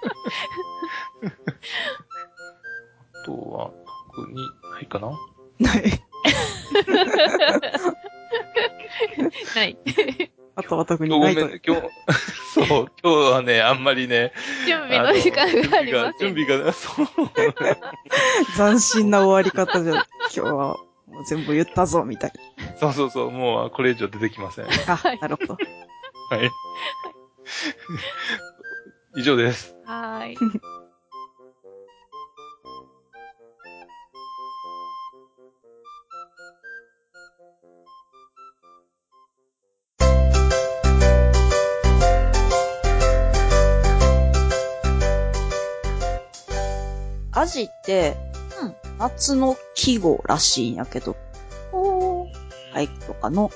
[3.21, 3.71] あとは、
[4.15, 4.35] 特に
[4.71, 5.11] ないかな
[5.59, 6.01] ない。
[9.55, 9.77] ない。
[10.57, 11.73] あとは特に今日ごめん、ないと。
[11.73, 11.89] 今日、
[12.55, 12.67] そう、
[13.03, 14.31] 今日はね、あんまりね、
[14.65, 16.35] 準備の時間がありません。
[16.35, 17.75] 準備が、準備が、
[18.55, 22.31] 斬新な終わり方じゃ、今日はもう全部言ったぞ、みたい
[22.79, 24.65] そう、そうそうそう、もうこれ以上出てきません。
[24.65, 24.71] な。
[24.87, 25.57] あ、なるほど。
[26.29, 26.49] はい。
[29.17, 29.75] 以上です。
[29.85, 30.37] はーい。
[47.35, 48.17] アジって、
[48.61, 51.17] うん夏の季語らしいんやけど、
[51.73, 52.27] おー。
[52.73, 53.51] 俳句とかの、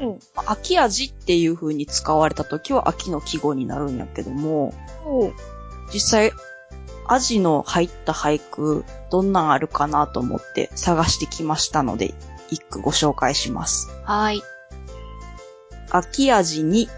[0.00, 5.32] お秋味っていう風に使われた時は秋の季語になるんやけども、おー。
[5.92, 6.32] 実際、
[7.06, 12.14] アジの入った俳句、どんなんあるかなと思って探してきましたので、
[12.50, 13.88] 一句ご紹介します。
[14.04, 14.42] はーい。
[15.90, 16.88] 秋味に、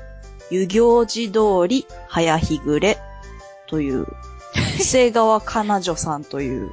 [0.51, 2.99] 遊行寺通り、早日暮れ、
[3.67, 4.07] という、
[4.79, 6.71] 瀬川かな女さんという、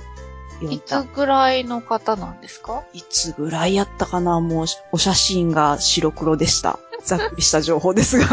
[0.61, 6.79] 読いつぐらいの方なんですかいつぐらいやったかなもう、お写真が白黒でした。
[7.03, 8.27] ざっくりした情報ですが。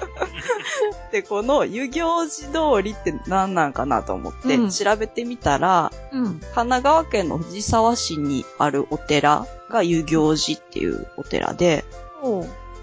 [1.12, 6.24] で、この遊行寺通りって何なんかなと思ってうん調べてみたら、うん。
[6.24, 11.84] 神奈川県の藤沢市にあるお寺が遊行寺っていうお寺で。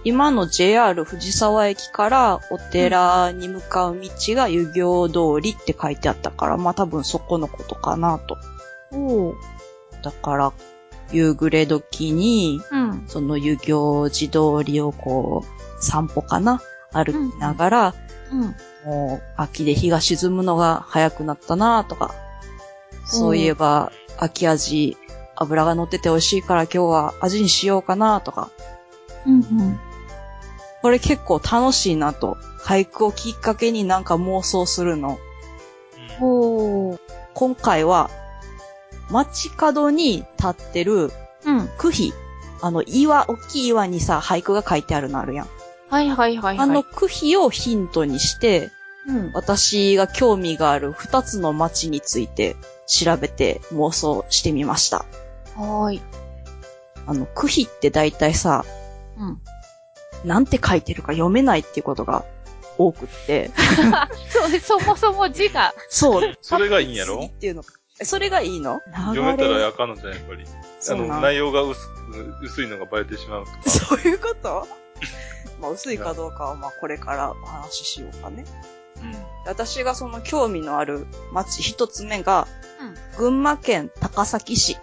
[0.05, 8.37] 今の JR 藤沢駅からお寺に向かう道が遊行通りって書いてあったから、まあ多分そこのことかなと。
[8.91, 9.33] おー。
[10.03, 10.53] だから、
[11.11, 13.03] 夕暮れ時に、うん。
[13.07, 16.61] その遊行寺通りをこう、散歩かな
[16.91, 17.95] 歩きながら、
[18.31, 18.55] うん。
[18.85, 22.13] もう秋で日が沈むのが早くなったなとか、
[23.05, 24.97] そういえば秋味、
[25.35, 28.49] 油が乗ってて美味しいから今日は味にしようかなとか、
[29.25, 29.33] うん。
[29.35, 29.79] うん。
[30.83, 35.17] これ結構楽しいなと、俳句をきっかけになんか妄想するの。
[36.19, 36.99] おー。
[37.33, 38.09] 今回は、
[39.09, 41.11] 街角に立ってる
[41.45, 41.69] うん。
[41.77, 42.13] 区碑。
[42.61, 45.47] あの岩、大きい岩にさ、俳句が書いてあるのあるやん。
[45.89, 46.67] はいはいはいはい。
[46.67, 48.69] あの、区碑をヒントにして、
[49.07, 49.31] うん。
[49.33, 55.05] 私が興味がある二つの街について調べて妄想してみました。
[55.55, 56.01] はーい。
[57.05, 58.65] あの、区碑って大体さ、
[59.17, 59.41] うん。
[60.23, 62.25] なんて書いてるか読めないっていうことが
[62.77, 63.51] 多くって。
[64.61, 65.73] そう、そもそも字が。
[65.89, 66.37] そう。
[66.41, 67.25] それがいいんやろ？
[67.25, 67.63] っていうの。
[67.99, 68.81] えそれがいいの？
[69.13, 70.43] 読めたらあかんのじゃん、やっぱり。
[70.89, 71.79] あの、内容が薄
[72.41, 73.57] 薄いのがバレてしまうとか。
[73.69, 74.67] そういうこと？
[75.61, 78.45] まあ、薄いかどうかは、まあ、これからお話ししようかね。
[79.45, 82.47] 私がその興味のある町一つ目が、
[83.17, 84.77] 群馬県高崎市。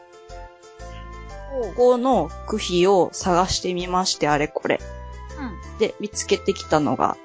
[1.51, 4.81] ここの区碑を探してみまして、あれこれ。
[5.81, 5.89] うん。
[5.89, 7.17] で、見つけてきたのが、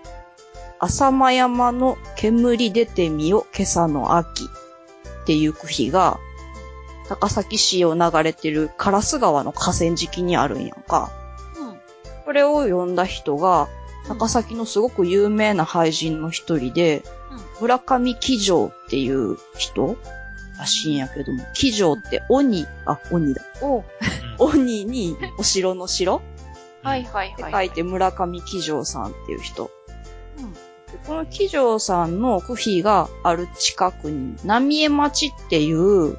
[0.79, 4.45] 浅間山の煙出てみよ、今朝の秋
[5.23, 6.19] っていう区碑が、
[7.07, 11.11] 高崎市を流れてる烏川の河川敷にあるんやんか。
[11.59, 11.79] うん。
[12.25, 13.67] これを読んだ人が、
[14.07, 17.03] 高崎のすごく有名な俳人の一人で、
[17.59, 19.97] 村上騎乗っていう人
[20.57, 23.41] らしいんやけども、騎乗って鬼、あ、鬼だ。
[23.61, 23.83] お
[24.37, 26.21] 鬼にお城の城？
[26.85, 27.51] はいはいってはい。
[27.51, 29.71] 書いて村上騎乗さんっていう人。
[30.91, 36.17] でこの騎乗さんの区碑がある近くに、浪江町っていう、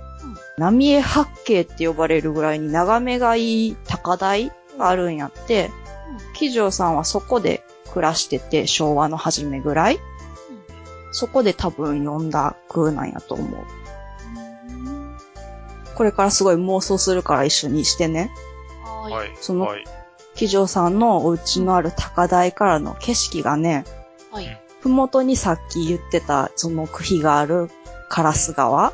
[0.59, 5.71] 浪江八景って呼ばれるぐらいに眺めがいい高台があるんやって、
[6.35, 10.01] 騎乗さんはそこで暮らしてて、昭和の初めぐらい。
[11.13, 13.65] そこで多分読んだ句なんやと思う。
[15.95, 18.31] これからすごい妄想するから一緒にしてね。
[18.85, 19.09] は。
[19.09, 19.31] はいい。
[19.41, 19.85] そのはい。
[20.37, 23.85] 騎乗さんのお家のある高台からの景色がね、
[24.31, 24.61] はい。
[24.81, 27.71] ふもとにさっき言ってた、その区碑がある
[28.11, 28.93] 烏川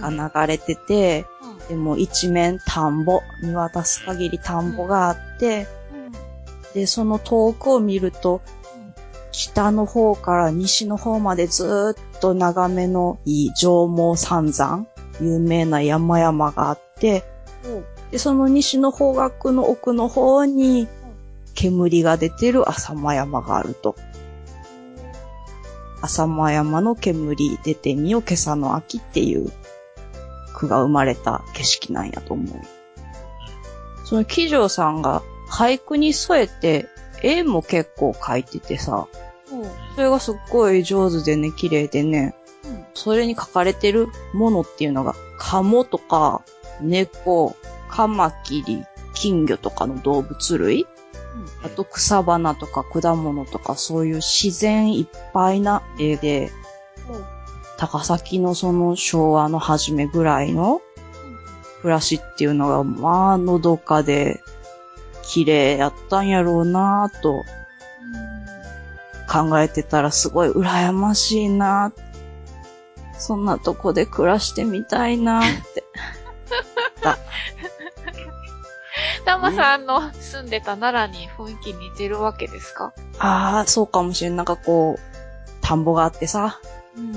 [0.00, 1.26] が流れてて、
[1.68, 5.66] でも一面田んぼ、見渡す限り田んぼがあって、
[6.74, 8.40] で、その遠くを見ると、
[9.32, 14.86] 北の方から西の方までずーっと眺めのいい上毛三山、
[15.20, 17.24] 有名な山々があって、
[18.10, 20.88] で、その西の方角の奥の方に、
[21.54, 23.96] 煙が出てる浅間山があると。
[26.02, 29.52] 浅間山の煙出てみよ、今朝の秋っていう
[30.54, 32.60] 句が生まれた景色なんやと思う。
[34.04, 36.88] その騎乗さんが俳句に添えて
[37.22, 39.06] 絵も結構描いててさ、
[39.94, 42.34] それがすっごい上手でね、綺麗でね、
[42.94, 46.42] それに書かれてるものっていうのが、カモとか、
[46.80, 47.56] 猫、
[48.00, 48.82] カマキリ、
[49.12, 50.86] 金魚とかの動物類？
[51.62, 56.50] あと草花とか果物とかそういう自然いっぱいな絵で、
[57.76, 60.80] 高崎のその昭和の初めぐらいの
[61.82, 64.40] 暮らしっていうのが、まあ、のどかで、
[65.22, 67.44] 綺麗やったんやろうなぁと
[69.30, 71.92] 考えてたらすごい羨ましいな。
[73.18, 75.42] そんなとこで暮らしてみたいなっ
[75.74, 75.84] て。
[79.24, 82.92] タマさんの住んでた奈良に雰囲気似てるわけですか？
[83.18, 84.36] ああ、そうかもしれん。
[84.36, 85.00] なんかこう、
[85.60, 86.58] 田んぼがあってさ、
[86.96, 87.12] うん。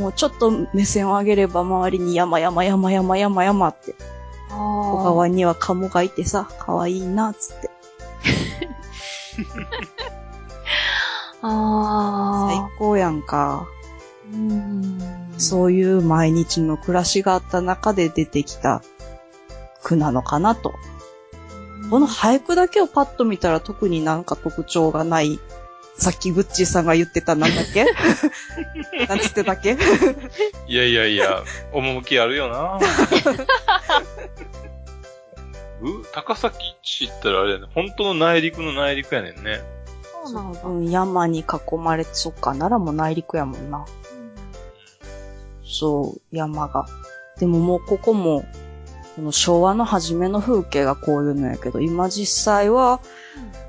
[0.00, 3.94] もうちょっと目線を上げれば周りに山山山山山山って、
[4.50, 7.70] 小あ川にはカモがいてさ、可愛いな、つって。
[11.42, 12.46] あ。
[12.48, 13.66] 最あ高やんか。
[14.30, 14.34] ー。
[14.34, 15.32] うん。
[15.38, 18.82] そういう毎日の暮らしがあった中で出てきた
[19.82, 20.74] 句なのかなと。
[21.90, 25.38] この俳句だけをパッと見たら特になんか特徴がない。
[25.98, 27.86] さっきグッチーさんが言ってたなんだっけ？
[29.08, 29.78] なんつってたっけ？
[30.66, 32.78] いやいやいや、趣あるよな
[35.80, 37.66] う高崎市ったらあれやね。
[37.74, 39.60] 本当の内陸の内陸やねんね。
[40.24, 40.60] そうなんだ。
[40.64, 41.44] うん、山に囲
[41.76, 43.84] まれて、そっか、奈良も内陸やもんな。
[45.64, 46.86] そう、山が。
[47.38, 48.44] でももうここも、
[49.16, 53.00] この昭和の初めの風景がこういうのやけど、今実際は、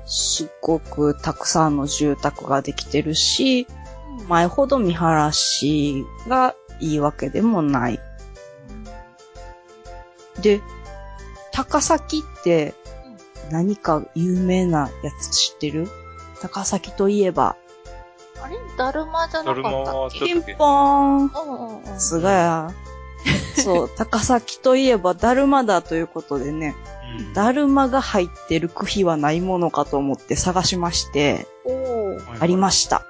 [0.04, 3.66] すっごくたくさんの住宅ができてるし、
[4.28, 8.00] 前ほど見晴らしがいいわけでもない。
[10.40, 10.60] で、
[11.50, 12.74] 高崎って
[13.50, 15.88] 何か有名なやつ知ってる？
[16.40, 17.56] 高崎といえば、
[18.42, 18.56] あれ？
[18.76, 20.20] だるまじゃなかったっけ？
[20.20, 22.00] ピンポーンうんうんうん。
[22.00, 22.70] すがや。
[23.62, 26.98] そう、高崎といえばだるまだということでね、うん
[27.32, 31.46] だるまが入ってる区碑はないものかと思って探しまして。
[32.40, 33.04] ありました。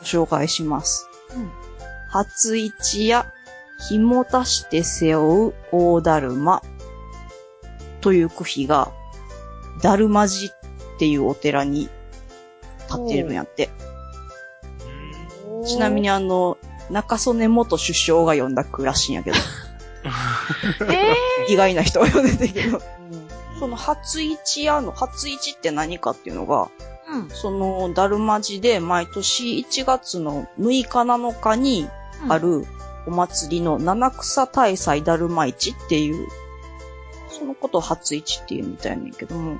[0.00, 1.08] ご紹介します。
[1.34, 1.50] うん。
[2.08, 3.32] 初市や
[3.88, 6.62] 紐足して背負う大だるま
[8.00, 8.92] という区碑が、
[9.80, 11.88] だるま寺っていうお寺に
[12.88, 13.70] 立ってるんやって。
[15.64, 16.58] ちなみにあの、
[16.92, 19.36] 中曽根元首相が読んだ句らしいんやけど、
[20.92, 21.16] え
[21.48, 22.80] 意外な人が読んでたけど、
[23.58, 27.14] その初市屋の、初市って何かっていうのが、ー。
[27.14, 27.28] うん。
[27.30, 31.88] その、だるま寺で毎年1月の6日7日に
[32.28, 32.66] ある
[33.06, 36.26] お祭りの七草大祭だるま市っていう、
[37.30, 39.58] そのことを初市っていうみたいなんやけども、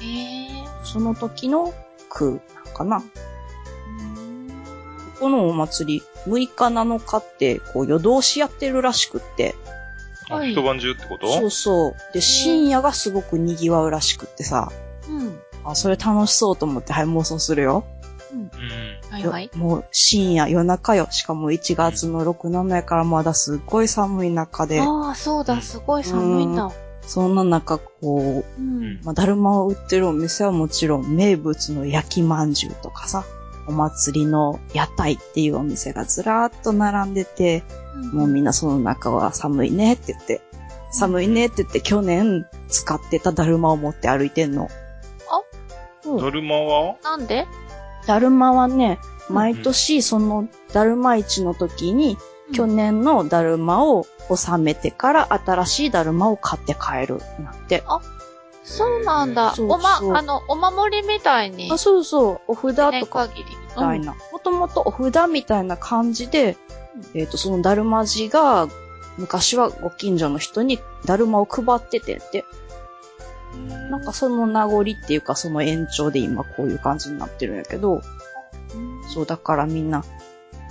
[0.00, 0.84] えー。
[0.84, 1.72] その時の
[2.10, 2.40] 句
[2.74, 3.02] かな。
[5.20, 9.54] このお祭り、6日7日って、こう夜通しやってるらしくって、
[10.28, 11.26] はいあ一晩中ってこと？
[11.32, 12.12] そうそう。
[12.12, 14.70] で、深夜がすごく賑わうらしくってさ、
[15.08, 15.40] うん。
[15.64, 17.84] あ、それ楽しそうと思って、はい、妄想するよ。
[18.32, 18.50] うん。
[19.10, 19.44] はいはい。
[19.44, 21.08] よもう深夜、夜中よ。
[21.10, 26.70] しかも1月の6、7やからまだすっごい寒い中で、ああ、そうだ、すごい寒いんだ。
[27.00, 29.00] そんな中、こう、うん。
[29.02, 33.24] まあ、だるまを売ってるお店はもちろん名物の焼きまんじゅうとかさ、
[33.68, 37.62] お祭りの屋台っていうお店がずらーっと並んでて、
[38.12, 40.40] もうみんなその中は寒いねって言って、
[40.90, 44.68] 寒いねって言って去年使ってただるまを持って歩いてんの。
[46.06, 46.16] うん。
[46.16, 46.96] だるまは？
[47.04, 47.46] なんで？
[48.06, 48.98] だるまはね、
[49.28, 52.16] 毎年そのだるま市の時に、
[52.54, 57.20] 去年のだるまを収めてから新しいだるまを買って帰る。
[57.44, 57.82] なって。
[58.68, 59.54] そうなんだ。
[59.54, 61.70] そうおま、そうあの、お守りみたいに。
[61.72, 63.56] あ、そうそう、お札年とか限り。
[63.56, 64.14] みたいな。
[64.32, 66.56] もともとお札みたいな感じで、
[67.14, 68.68] えっ、と、そのだるまじが、
[69.16, 72.44] 昔はご近所の人にだるまを配っててって。
[73.90, 78.02] なんかその名残っていうかその延長で今こういう感じになってるんやけど、
[79.12, 80.04] そうだからみんな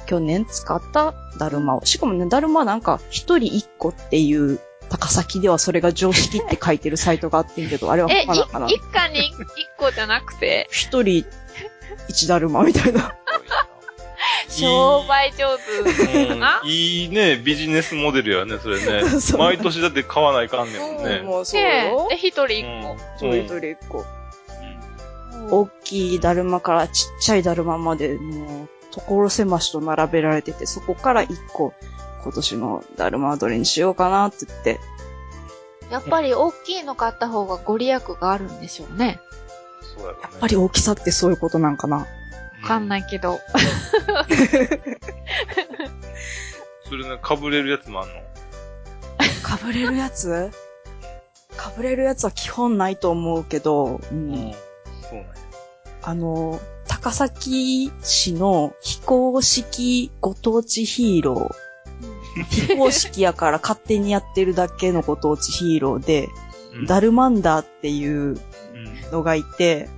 [0.05, 8.67] 去年使っただるまを、しかもね、だるまなんか一人一個っていう高崎ではそれが常識って書いてるサイトがあってんけど、あれはえ、なんかな？
[8.67, 9.35] 一家に一
[9.77, 11.25] 個じゃなくて、一人
[12.07, 13.15] 一だるまみたいな。
[14.49, 16.61] 商売上手うんだな？
[16.65, 19.03] いいね、ビジネスモデルやね、それね。
[19.37, 21.19] 毎年だって買わないかんねんもんね。
[21.19, 22.07] もうそうでよ、。
[22.09, 22.97] で一人一個。
[23.19, 23.99] そう一人一個。
[23.99, 24.17] うん
[25.49, 31.73] 大きいだるまからちっちゃいだるままで、もう、所狭しと並べられてて、そこから一個、
[32.27, 34.81] 今年のだるまはどれにしようかなって言って、
[35.89, 39.21] やっぱり大きいの買った方がご利益があるんでしょうね。
[39.95, 41.99] そうやろねやっぱり大きさってそういうことなんかな。
[41.99, 42.07] わ
[42.67, 43.39] かんないけど。
[46.83, 48.15] それね、かぶれるやつもあんの？
[49.41, 50.51] かぶれるやつ？
[51.55, 54.53] かぶれるやつは基本ないと思うけど、うん。
[55.09, 55.33] そうなんや。
[56.01, 61.66] あの、高崎市の非公式ご当地ヒーロー。
[62.43, 66.29] 非公式やから勝手にやってるだけのご当地ヒーローで、
[66.73, 68.37] うんダルマンダーっていううん
[69.11, 69.89] のがいて、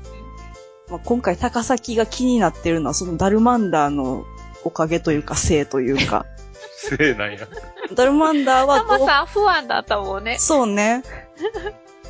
[0.89, 4.23] まあ、今回高崎が気になってるのはそのダルマンダーの
[4.63, 6.25] おかげというか、せいというか。
[6.77, 7.47] せいなんや。
[7.93, 10.37] ダルマンダーはタマさん不安だったもんね。
[10.39, 11.03] そうね。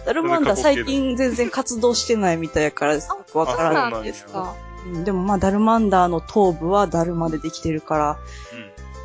[0.06, 3.02] ダルマンダー最近全然活動してないみたいやから、よ
[3.32, 4.02] くわからない。
[4.02, 4.56] んですか。
[4.64, 4.70] うん
[5.04, 8.18] でもまあ、ダルマンダーの頭部はダルマでできてるから、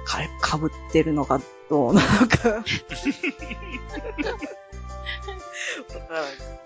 [0.05, 0.41] うん。
[0.41, 2.49] かかぶってるのがどうなのか。
[2.49, 2.65] わか
[6.11, 6.65] らない。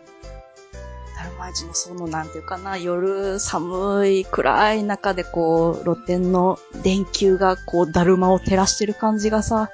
[1.18, 9.68] ダルマ市のその、なんていうかな、夜寒い暗い中でこう、露天の電球がこう、だるまを照らしてる感じがさ、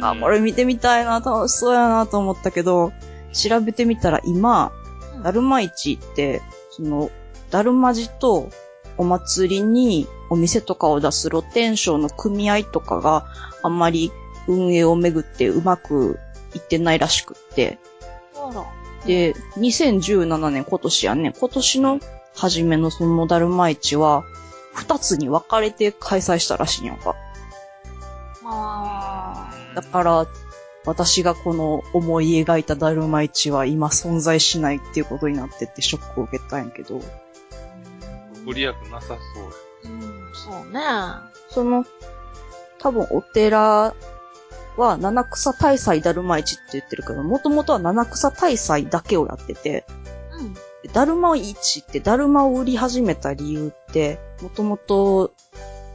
[0.00, 2.92] あ、これ見てみたいな、楽しそうやなと思ったけど、
[3.34, 4.72] 調べてみたら今、
[5.22, 6.40] だるま市って、
[6.70, 7.10] その、
[7.50, 8.48] だるまじと
[8.96, 13.26] お祭りにお店とかを出す露天商の組合とかが
[13.62, 14.12] あんまり
[14.48, 16.18] 運営をめぐってうまく
[16.54, 17.78] いってないらしくって。
[18.34, 18.64] あら。
[19.06, 22.00] で、2017年今年やね、今年の
[22.34, 24.24] 初めのそのだるま市は、
[24.74, 27.14] 二つに分かれて開催したらしいんやんか。
[28.44, 30.26] あだから、
[30.84, 37.00] 私がこの思い描いただるま市は今存在しないっていうことになってってショックを受けたんやけど、
[38.44, 39.88] ご利益なさそう。
[39.88, 40.80] ーうん、そうね。
[41.50, 41.84] その、
[42.78, 43.94] 多分お寺
[44.76, 49.86] は七草大祭だるま市って言ってるけど、もともとは七草大祭だけをやってて、
[50.38, 50.54] うん。
[50.54, 50.60] で
[50.92, 55.32] だるま市ってだるまを売り始めた理由って、もともと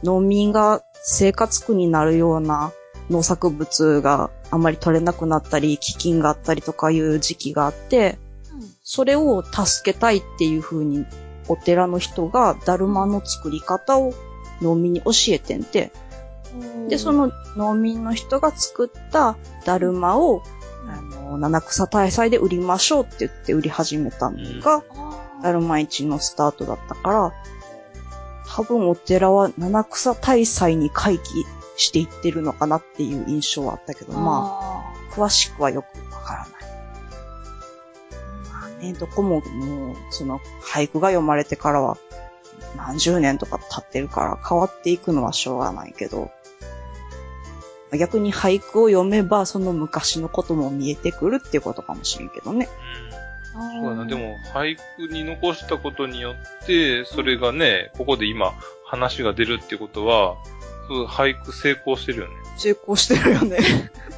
[0.02, 2.72] 農民が生活苦になるような
[3.08, 8.18] 農作物があまり取れなくなったり、飢饉があったりとかいう時期があって、
[8.82, 11.06] それを助けたいっていう風に
[11.48, 14.12] お寺の人がだるまの作り方を
[14.62, 15.92] 農民に教えてんて、
[16.54, 16.88] うん。
[16.88, 20.42] で、そ、の農民の人が作っただるまを、
[20.86, 24.82] あの、七草大祭で売りましょうって言って売り始めたのが、
[25.42, 27.32] だるま市のスタートだったから、
[28.54, 31.46] 多分お寺は七草大祭に回帰
[31.76, 36.50] していってるのかなっていう印象はあったけど、まああ、詳しくはよくわからない。
[38.50, 41.96] まあね、どこももう、その、俳句が読まれてからは、
[42.76, 46.30] 何十年とか経ってるから変わっていくのはしょうがないけど、
[47.98, 52.68] 逆に俳句を読めば、その昔のことも見えてくるっていうことかもしれんけどね。
[53.54, 53.82] ーうん。
[53.82, 54.06] そうだな。
[54.06, 60.36] で、も、俳句に残したことによって、それがね、ここで今、話が出るってことは、
[60.88, 62.34] そう、俳句成功してるよね。
[62.56, 63.58] 成功してるよね。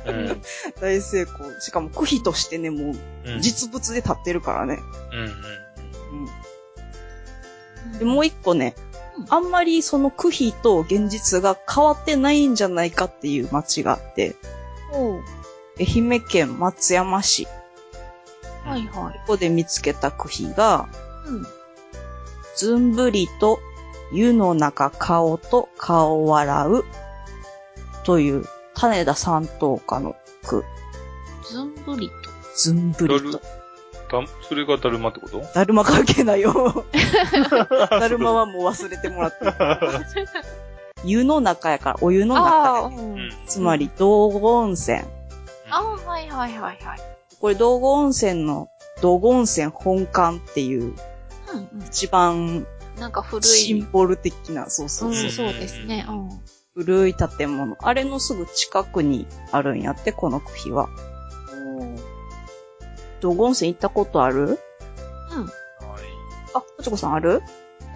[0.07, 0.43] うん。
[0.81, 1.61] 大成功。
[1.61, 3.41] しかも、句碑としてね、もう、うん。
[3.41, 4.79] 実物で立ってるからね。
[5.13, 5.27] うんうん。
[5.27, 5.35] うん。
[7.99, 8.75] で、もう一個ね
[9.17, 14.35] うん、あんまりその句碑と現実が変わってないんじゃないかっていう町があって、
[14.93, 15.23] おう
[15.79, 17.47] 愛媛県松山市、
[18.65, 19.19] はいはい。
[19.21, 20.89] ここで見つけた句碑が、
[21.27, 21.47] うん。
[22.57, 23.59] ずんぶりと
[24.13, 26.85] 湯の中顔と顔笑う
[28.05, 30.65] という種田三等家の句、
[31.49, 32.15] ずんぶりと。
[32.57, 33.41] ずんぶりと。
[34.23, 35.41] だ、それがだるまってこと？
[35.55, 36.85] だるま関係ないよ。
[37.91, 39.45] だるまはもう忘れてもらって。
[41.05, 42.97] 湯の中やから、お湯の中やね。
[42.97, 45.01] うんうんつまり、道後温泉。
[45.71, 46.99] あー、はいはいはいはい。
[47.41, 48.69] これ、道後温泉の、
[49.03, 50.95] 道後温泉本館っていう、うん
[51.87, 53.01] 一番うん。
[53.01, 53.43] なんか古い。
[53.43, 56.07] シンボル的な、そうそううそう、ん、そうですね。
[56.09, 56.31] うん。
[56.75, 57.77] 古い建物。
[57.81, 60.89] あれのすぐ近くにあるんやって、この区碑は。
[63.25, 64.41] 道後温泉行ったことある？
[64.41, 64.49] うん。
[64.49, 64.59] はい。
[66.55, 67.43] あ、こちこさんある？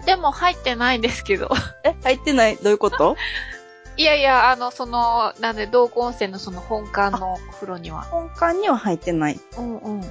[0.05, 1.49] でも入ってないんですけど。
[1.85, 2.55] え、入ってない？
[2.57, 3.15] どういうこと？
[3.97, 8.03] いやいや、あの、その、なんで、道後温泉のその本館のお風呂には。
[8.03, 9.39] 本館には入ってない。
[9.57, 10.01] うんうん。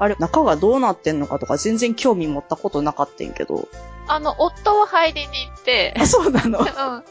[0.00, 3.68] あれ、中がどうなってんのかとか全然興味持ったことなかったんやけど。
[4.08, 6.58] あの、夫は入りに行って、あ、そうなの？
[6.58, 6.66] うん。
[6.66, 7.02] あ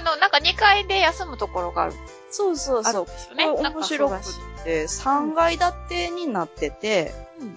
[0.00, 1.92] の、なんか2階で休むところがある。
[2.30, 3.02] そうそうそう。
[3.04, 3.46] んですよね。
[3.46, 7.56] 面白くそうらしいで、3階建てになってて、うん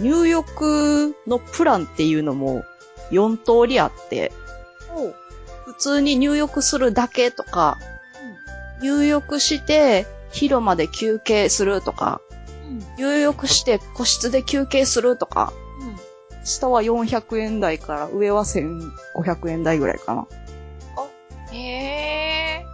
[0.00, 2.64] 入浴のプランっていうのも
[3.12, 4.32] 4通りあって、
[5.66, 7.78] 普通に入浴するだけとか、
[8.82, 12.23] 入浴して広間で休憩するとか、うん。
[12.98, 16.44] 入浴して個室で休憩するとか、うん。
[16.44, 20.26] 下は400円台から上は1500円台ぐらいかな。
[21.52, 22.66] へえ。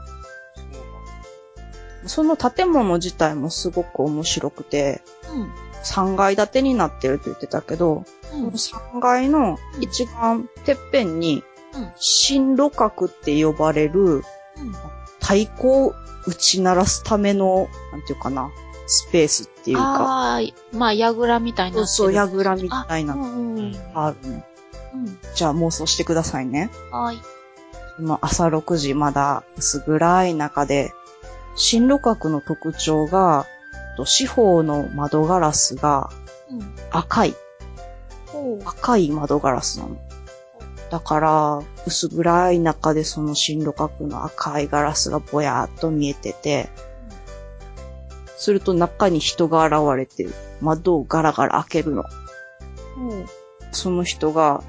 [2.06, 5.50] その建物自体もすごく面白くて、うん。
[5.84, 8.48] 3階建てになってるって言ってたけど、うん。
[8.48, 11.36] 3階の一番てっぺんに、
[11.74, 14.22] うん進路角って呼ばれるうん。
[15.20, 15.94] 太鼓を
[16.26, 18.50] 打ち鳴らすための、なんていうかな、
[18.90, 20.40] スペースっていうか、ああ、
[20.72, 21.76] まあ、やぐらみたいな。
[21.78, 23.72] そうそう、やぐらみたいなうのんうん。
[23.72, 24.44] があるね。
[24.94, 25.18] うん。
[25.34, 26.70] じゃあ妄想してくださいね。
[26.90, 27.18] はい。
[28.00, 30.92] 今朝6時まだ薄暗い中で、
[31.54, 33.46] 進路角の特徴が、
[33.96, 36.10] と四方の窓ガラスが
[36.50, 36.74] うん。
[36.90, 37.36] 赤い、
[38.26, 38.68] ほう。
[38.68, 39.96] 赤い窓ガラスなの。
[40.90, 46.68] だから、薄暗い中でその進路角の赤いガラスがぼやーっと見えてて、
[48.40, 50.26] すると中に人が現れて、
[50.62, 52.04] 窓をガラガラ開けるの。
[53.70, 54.64] その人が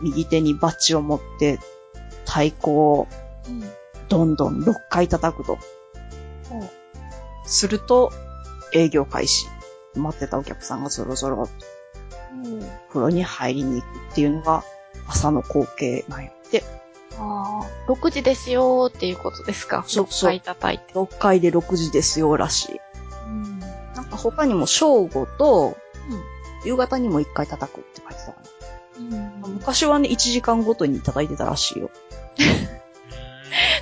[0.00, 0.10] うん。
[0.10, 1.60] 右手にバッジを持って、
[2.26, 3.06] 太鼓を
[3.48, 3.62] うん。
[4.08, 5.56] どんどん6回叩くと。
[7.46, 8.10] すると、
[8.72, 9.46] 営業開始。
[9.94, 11.52] 待ってたお客さんがゾロゾロと
[12.88, 14.64] 風呂に入りに行くっていうのが
[15.06, 16.64] 朝の光景なんやって。
[17.18, 19.84] ああ、6時ですよーっていうことですか？
[19.86, 20.92] そうそう6回叩いて。
[20.94, 22.80] 6回で6時ですよらしい。
[23.26, 23.58] うん。
[23.60, 25.76] なんか他にも正午と、
[26.64, 29.46] 夕方にも1回叩くって書いてたかな。
[29.46, 29.52] うん。
[29.54, 31.90] 昔はね、1時間ごとに叩いてたらしいよ。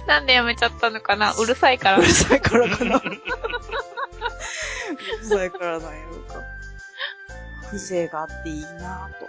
[0.06, 1.32] なんでやめちゃったのかな？
[1.38, 2.08] うるさいからうる。
[2.08, 2.96] さいからかな。
[3.00, 3.20] うる
[5.24, 6.34] さいからなんやろうか。
[7.70, 9.26] 風情があっていいなぁと。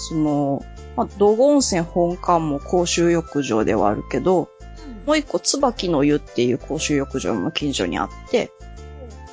[0.00, 0.64] その、
[0.96, 4.48] まあ、道後温泉本館も公衆浴場ではあるけど、
[5.06, 8.50] もう一個、椿の湯っていう公衆浴場も近所にあって、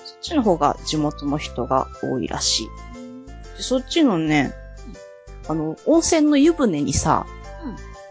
[0.05, 2.67] そっちの方が地元の人が多いらしい。
[3.57, 4.53] でそっちのね、
[5.47, 7.25] あの、温泉の湯船にさ、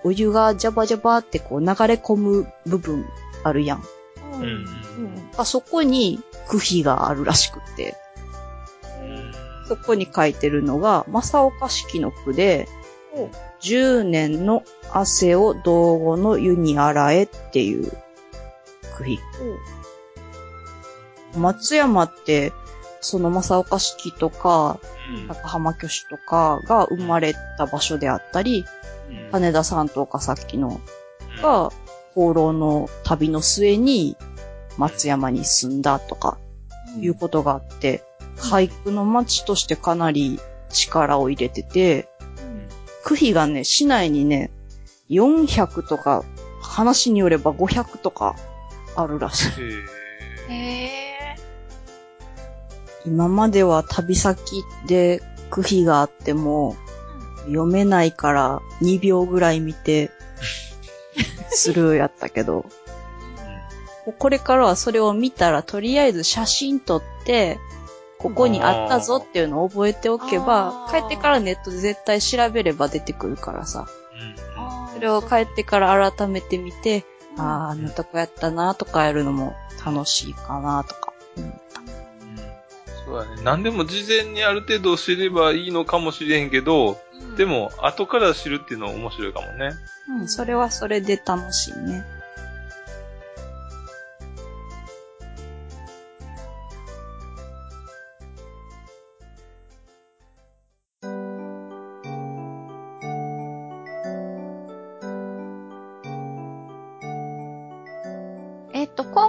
[0.03, 3.05] お湯がジャバジャバってこう流れ込む部分
[3.43, 3.83] あるやん。
[4.33, 4.67] うん。
[5.37, 7.97] あそこに区碑があるらしくって、
[9.69, 12.69] そこに書いてるのが、正岡式の句で、
[13.61, 14.63] 10年の
[14.93, 17.91] 汗を道後の湯に洗えっていう
[18.97, 19.21] 区碑。
[21.37, 22.53] 松山って、
[23.01, 24.79] その正岡式とか、
[25.29, 28.65] 高浜虚子とかが生まれた場所であったり、
[29.33, 30.81] 羽田さんとかさっきの
[31.43, 31.71] が、
[32.15, 34.17] 放浪の旅の末に
[34.79, 36.39] 松山に住んだとか
[36.99, 38.03] いうことがあって、
[38.37, 40.39] 俳句の街としてかなり
[40.71, 42.09] 力を入れてて、
[43.05, 44.51] 区碑がね、市内にね、
[45.11, 46.25] 400とか、
[46.61, 48.35] 話によれば500とか
[48.97, 50.53] あるらしい。
[50.53, 51.37] へ。
[53.07, 56.77] 今までは旅先で区碑があっても、
[57.47, 60.11] 読めないから2秒ぐらい見て、
[61.51, 62.67] スルーやったけど、
[64.19, 67.59] これからはそれを見たらとりあえず写真撮って、
[68.27, 73.87] ここにあったぞっていうのを覚えておけば帰ってからネットで絶対調べれば出てくるからさ。
[74.93, 77.05] それを帰ってから改めて見て、
[77.37, 79.55] ああ、あのとこやったなとかやるのも
[79.85, 81.13] 楽しいかなとか。
[81.37, 81.53] うん
[83.05, 83.43] そうだね。
[83.45, 86.99] 何でも事前にある程度知ればいいのかもしれんけど、
[87.37, 89.71] で、も、後から知るっていうのは面白いかもね。
[90.09, 92.05] うん、それはそれで楽しいね。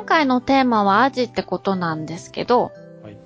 [0.08, 2.72] 回のテーマはアジってことなんですけど、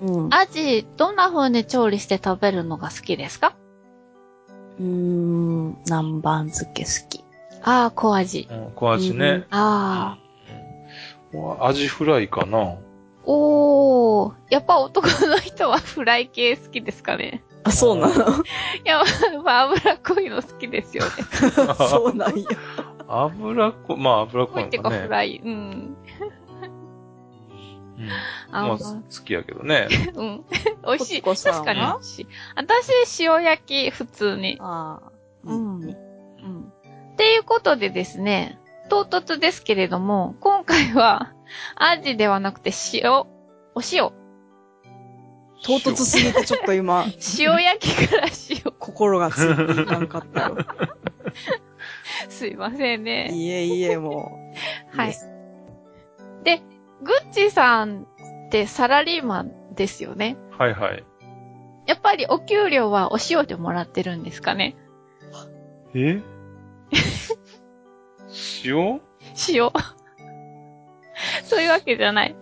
[0.02, 0.34] うん。
[0.34, 3.54] アジ、どんな風に調理して食べるのが好きですか？
[4.78, 7.24] うーん、南蛮漬け好き。
[7.62, 8.48] ああ、小アジ。
[8.50, 9.46] うん、小味ね。
[9.50, 10.18] ああ。
[10.18, 12.74] うんアジフライかな。
[13.24, 17.42] おー、やっぱ男の人はフライ系好きですかね？
[17.64, 18.14] あ、そうなの？
[18.14, 18.14] い
[18.84, 19.02] や、
[19.42, 21.10] まあ脂っこいの好きですよね。
[21.88, 22.44] そうなんや。
[23.08, 25.02] 油っこ、まあ油っここいってかいのかね。
[25.06, 25.40] フライ。
[25.42, 25.96] うん。
[27.98, 28.08] うん。
[28.50, 29.88] あまあ、好きやけどね。
[30.14, 30.44] うん。
[30.86, 31.22] 美味しい。
[31.22, 32.26] 確かに美味しい。
[32.56, 34.58] 私、塩焼き、普通に。
[34.60, 35.12] ああ。
[35.44, 36.72] うんうん。
[37.12, 41.32] っていうことでですね、唐突ですけれども、今回は、
[41.76, 43.26] アジではなくて塩、お
[43.92, 44.12] 塩、
[45.62, 47.06] 唐突すぎてちょっと今、
[47.38, 48.72] 塩 焼きから塩。
[48.78, 50.58] 心がついていかんかったよ。
[52.28, 53.30] すいませんね。
[53.32, 54.38] いえいえ、も
[54.92, 54.96] う。
[54.96, 55.14] はい。
[56.42, 56.62] で、
[57.02, 58.06] グッチさん
[58.46, 60.36] ってサラリーマンですよね。
[60.58, 61.04] はいはい。
[61.86, 64.76] やっぱりお給料はお塩でもらってるんですかね
[65.94, 66.22] え？
[68.64, 69.00] 塩
[69.48, 69.70] 塩。
[71.44, 72.36] そういうわけじゃない。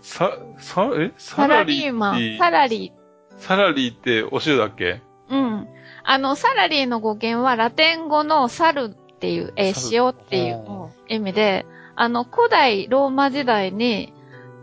[0.00, 1.12] さ、さ、え？
[1.18, 2.92] ササララリーマン、サラリ
[3.38, 5.00] サラリーってお塩だっけ？
[5.28, 5.34] ー。
[5.34, 5.68] うん。
[6.04, 14.12] あの、サラリーの語源はラテン語のサルっていう、え塩っていう意味で、あの、古代ローマ時代に、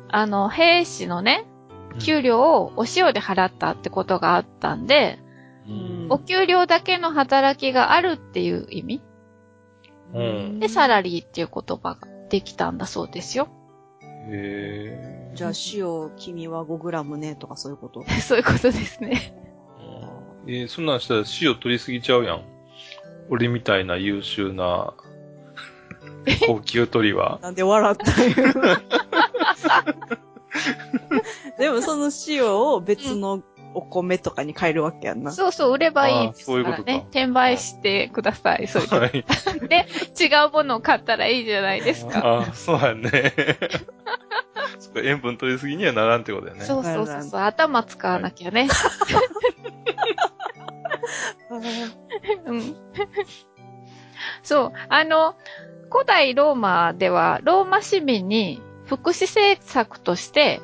[0.10, 1.46] あの、兵士のね、
[2.00, 5.20] 給料をお塩で払ったってことがあったんで、
[5.68, 9.02] うんうんお給料だけの働きがあるっていう意味
[10.14, 13.48] うんで、サラリーっていう言葉ができたんだそうですよ。
[14.28, 18.04] へじゃあ、塩、君は 5g ね、とかそういうこと？
[18.22, 19.34] そういうことですね。
[20.48, 20.62] え。
[20.62, 22.42] えーそんなんしたら塩取りすぎちゃうやん。
[23.30, 24.94] 俺みたいな優秀な
[26.48, 27.40] 高級鳥は。
[27.42, 28.06] なんで笑った
[31.58, 33.42] でもその塩を別の
[33.74, 35.32] お米とかに変えるわけやんな。
[35.32, 37.06] そうそう、売ればいいですあーそういうことかからね。
[37.10, 38.68] 転売してください。
[38.68, 39.18] そういうことはい。
[39.20, 39.24] 違
[40.48, 42.20] うものを買ったらいいじゃないですか。
[42.20, 43.34] ああ、そうやね。
[44.96, 46.66] 塩分取りすぎにはならんってことだよね。
[46.66, 48.68] そうそうそうそう、頭使わなきゃね。
[52.46, 52.76] うん。
[54.44, 55.36] そう、あの、
[55.92, 60.62] 古代ローマでは、ローマ市民に福祉政策として、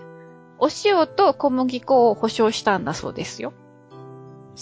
[0.58, 3.54] お塩と小麦粉を保証したんだそうですよ。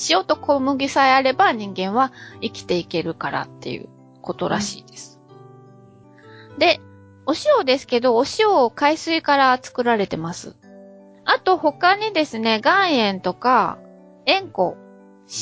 [0.10, 2.12] 塩と小麦さえあれば人間は
[2.42, 3.88] 生きていけるからっていう
[4.22, 5.22] ことらしいです。
[6.58, 6.82] で、
[7.28, 10.56] お塩ですけど、お塩を海水から作られてます。
[11.26, 13.78] あと他にですね、岩塩とか、
[14.26, 14.76] 塩湖、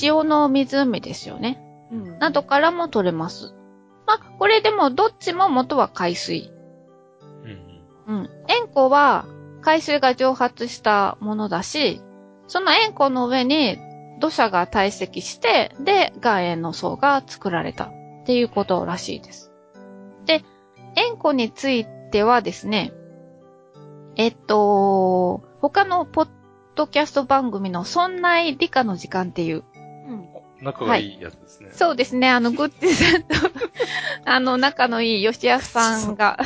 [0.01, 1.59] 塩の湖ですよね。
[1.91, 3.53] うんなどからも取れます。
[4.05, 6.51] まあ、これでもどっちも元は海水。
[8.07, 8.29] うんうん。
[8.47, 9.25] 塩湖は
[9.61, 12.01] 海水が蒸発したものだし、
[12.47, 13.77] その塩湖の上に
[14.19, 17.89] 土砂が堆積して、で、岩塩の層が作られたっ
[18.25, 19.51] ていうことらしいです。
[20.25, 20.43] で、
[20.95, 22.93] 塩湖についてはですね、
[24.15, 26.29] えっと、他のポッ
[26.75, 29.72] ドキャスト番組のそんな理科の時間っていううん
[30.63, 31.69] 仲がいいやつですね。
[31.71, 32.29] そうですね。
[32.29, 33.27] あの、グッチさんと、
[34.25, 36.39] あの、仲のいい吉安さんが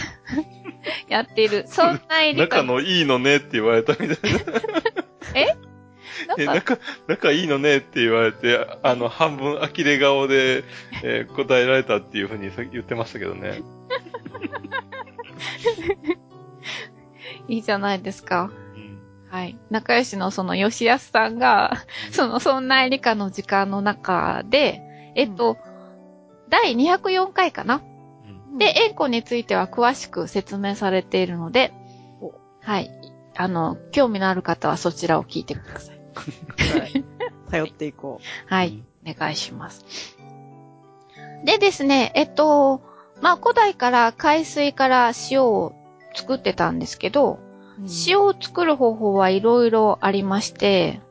[1.08, 4.40] やっている、そんな理科仲のいいのねって言われたみたいな。
[5.36, 5.46] え、
[6.46, 6.74] なんか？
[6.76, 10.64] 仲、仲いいのねって言われて、あの、半分呆れ顔で、
[11.04, 13.62] えー答えられたっていうふうに言ってましたけどね。
[17.48, 18.50] いいじゃないですか。
[19.28, 19.58] うんはい。
[19.70, 24.82] 仲良しのその吉安さんが、その、そんな理科の時間の中で、
[25.16, 25.58] えっと、
[26.50, 27.82] 第204回かな？
[28.52, 31.74] うんで、塩湖については詳しく説明されているので
[32.22, 32.92] お、はい。
[33.36, 36.00] あの、興味のある方はそちらを聞いてください。
[36.80, 37.06] はい。
[37.52, 38.84] 頼っていこはい。
[39.06, 39.86] お願いします。
[41.44, 42.82] でですね、えっと、
[43.22, 45.74] まあ、古代から海水から塩を
[46.14, 47.47] 作ってたんですけど、う。
[48.08, 51.02] 塩を作る方法はいろいろありまして、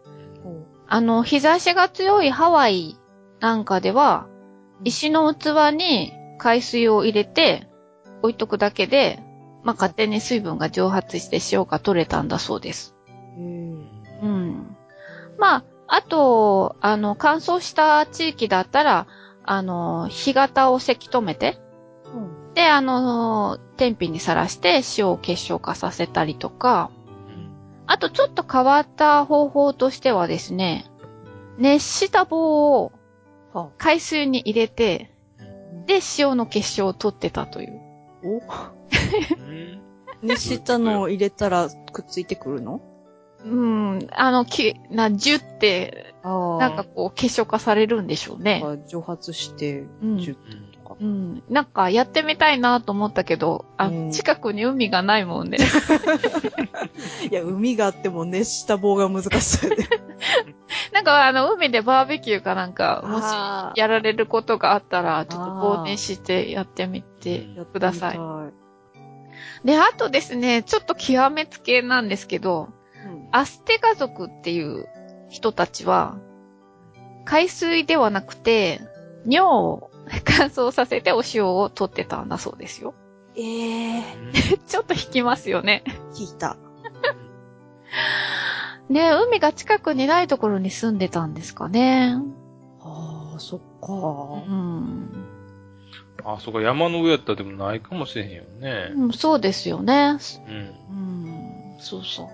[0.88, 2.96] あの、日差しが強いハワイ
[3.40, 4.26] なんかでは、
[4.84, 7.68] 石の器に海水を入れて
[8.22, 9.22] 置いとくだけで、
[9.64, 12.94] まあ、勝手に水分が蒸発して塩が取れたんだそうです。
[13.36, 13.88] うん。
[14.22, 14.76] うん。
[15.38, 19.06] まあ、あと、あの、乾燥した地域だったら、
[19.44, 21.65] あの、干潟をせき止めて、うん。
[22.56, 26.90] で、あの、天日にさらして塩を結晶化させたりとか、
[27.86, 30.86] あとちょっと変わった方法としてはですね、
[31.58, 32.92] 熱した棒を
[33.52, 35.10] は海水に入れて、
[35.86, 37.80] で、塩の結晶を取ってたという。
[38.24, 38.38] お？
[38.38, 38.40] う
[39.52, 39.82] ん
[40.22, 42.80] 熱したのを入れたらくっついてくるの？
[43.44, 48.64] うん、あの、き、な、ジュって、あなんかこう結晶化されるんでしょうね。
[48.88, 50.18] 蒸発して、うん。
[50.18, 50.75] ジュッとか。
[51.00, 51.42] うん。
[51.48, 55.58] なんかやってみたいなと思ったけど、あ、うん近くに海がないもんで。
[57.30, 59.84] いや、海があっても熱した棒が難しそうやで。
[60.92, 68.20] なんかあの、海でバーベキューかなんか、もしやられることがあったら、ちょっと棒熱してやってみてください。
[69.64, 74.88] で、あとですね、ちょっと極めつけなんですけど、うんアステガ族っていう
[75.28, 76.16] 人たちは、
[77.24, 78.80] 海水ではなくて、
[79.26, 79.90] 尿を
[80.24, 82.94] 乾燥させてお塩を取ってたんだそうですよ。
[83.36, 84.02] ええ
[84.66, 85.84] ちょっと引きますよね。
[86.14, 86.56] 聞いた。
[88.88, 92.16] ね海が近くにないところに住んでたんですかね。
[92.80, 93.92] ああ、そっうか。
[94.50, 95.08] ん。
[96.24, 98.92] あ、そうか、山の上やったらでもないかもしれへんよね。
[98.94, 100.18] うん、そうですよね。
[100.48, 100.54] うん。
[100.54, 100.58] う
[101.76, 102.28] ん、そうそう。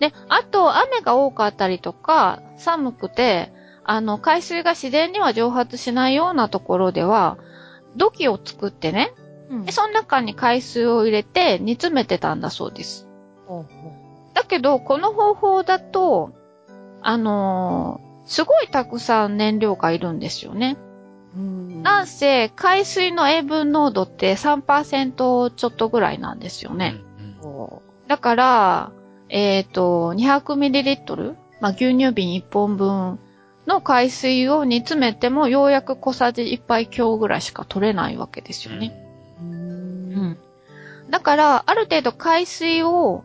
[0.00, 3.52] で、あと、雨が多かったりとか、寒くて、
[3.84, 7.38] あの、海水が自然には蒸発しないようなところでは、
[7.96, 9.12] 土器を作ってね、
[9.50, 13.06] うんでその中に海水を入れて煮詰めてたんだそうです。
[13.46, 13.92] ほうほ
[14.32, 16.32] だけど、この方法だと、
[17.02, 20.76] あのーすごいたくさん燃料がいるんですよね。
[21.36, 26.96] ううんなんせ、海水の塩分濃度って3%ちょっとぐらいなんですよね。
[28.08, 28.92] だから、
[29.28, 31.34] えっ、と、200ml?
[31.60, 33.18] まあ、牛乳瓶1本分
[33.66, 38.92] の海水を煮詰めてもようやく小さじ1杯強ぐらいしか取れないわけですよね。
[39.40, 39.44] う。
[39.44, 40.38] うんん。
[41.10, 43.24] だから、ある程度海水を、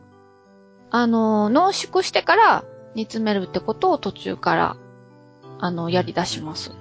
[0.91, 2.63] あの、濃縮してから
[2.95, 4.77] 煮詰めるってことを途中から、
[5.59, 6.71] あの、やり出します。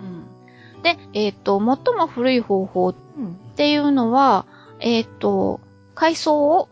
[0.00, 0.82] うん。
[0.82, 3.34] で、えっ、と、最も古い方法っうん。
[3.56, 4.46] ていうのは、
[4.80, 5.60] えっ、と、
[5.94, 6.68] 海藻を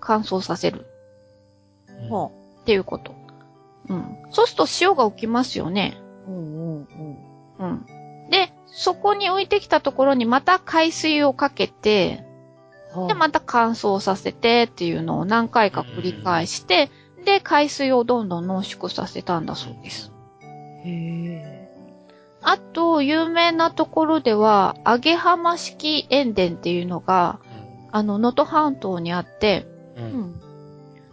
[0.00, 0.86] 乾燥させる
[2.08, 2.30] は
[2.62, 3.14] っていうこと。
[3.90, 4.16] うん。
[4.30, 5.98] そうすると塩が起きますよね。
[6.26, 6.30] あ。
[6.30, 6.88] うんうん
[7.58, 7.68] うん。
[7.68, 7.86] うん。
[8.30, 12.24] で、そこに浮いてきたところにまた海水をかけて、
[12.94, 16.90] はあで、また乾燥させてっていうのを何回か繰り返して、
[17.24, 20.12] で、海水をどんどん濃縮させたんだそうです。
[20.84, 21.70] へえ。
[22.42, 27.38] あと、有名なところでは、揚げ浜式塩田っていうのが、
[27.92, 29.66] あの、能登半島にあって、
[29.96, 30.00] う。
[30.00, 30.40] うんん。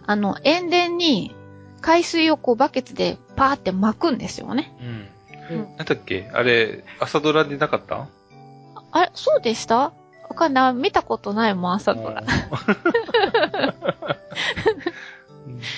[0.06, 1.36] あの、塩田に
[1.82, 4.74] 海水をこうバケツでパーって巻くんですよね。
[4.82, 5.08] うん。
[5.58, 6.30] うんなんだっけ？
[6.34, 8.08] あれ、朝ドラでなかった？
[8.92, 9.94] あれ、そうでした？
[10.30, 10.74] わかんない。
[10.74, 12.22] 見たことないもん、朝ドラ。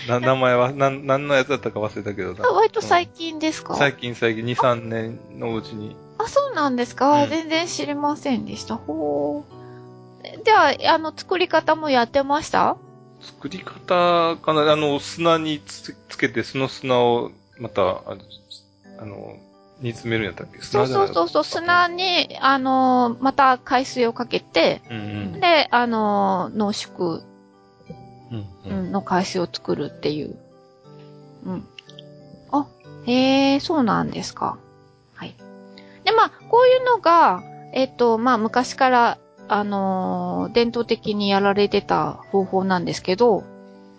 [0.08, 5.96] な名前は、なん、何のやつだったか忘れたけどなあ割と最近ですか、最近最近、2、3年のうちに。
[6.18, 8.76] あ、そうなんですか、うん全然知りませんでした。
[8.76, 10.44] ほー。
[10.44, 12.78] じゃあ、あの、作り方もやってました？
[13.22, 18.02] 作り方かなあの、砂につつけて、その砂を、また、あ
[19.00, 19.36] あの、
[19.82, 20.62] 煮詰めるんやったっけ？
[20.62, 21.08] 砂じゃない？
[21.08, 25.02] そうそうそう、砂に、あのーまた海水をかけて、うんう
[25.38, 25.40] ん。
[25.40, 27.22] で、あのー濃縮
[28.92, 30.36] の海水を作るっていう。
[31.46, 31.68] うん。
[32.52, 32.68] あ、
[33.06, 34.58] へえ、そうなんですか。
[35.16, 35.34] はい。
[36.04, 37.42] で、まあ、こういうのが、
[37.74, 39.18] えっと、まあ、昔から、
[39.50, 43.44] あのー伝統的にやられてた方法なんですけど、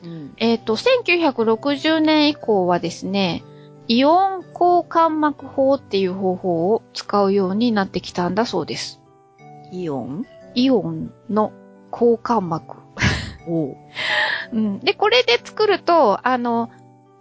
[0.03, 0.33] うん。
[0.39, 3.43] えっと、1960年以降はですね、
[3.89, 9.01] イオン交換膜法っていう方法を使うようになってきたんだそうです。
[9.73, 10.27] イオン？
[10.55, 11.53] イオンの
[11.93, 12.77] 交換膜。
[13.49, 13.77] おう。
[14.53, 14.79] うん。
[14.81, 16.71] で、これで作ると、あの、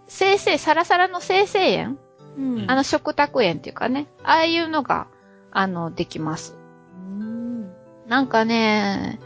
[0.06, 1.98] 生成、サラサラの生成塩
[2.36, 5.06] うんあの、食卓塩っていうかね、ああいうのが、
[5.50, 6.56] あの、できます。
[8.10, 8.16] うん。
[8.16, 9.18] なんかね、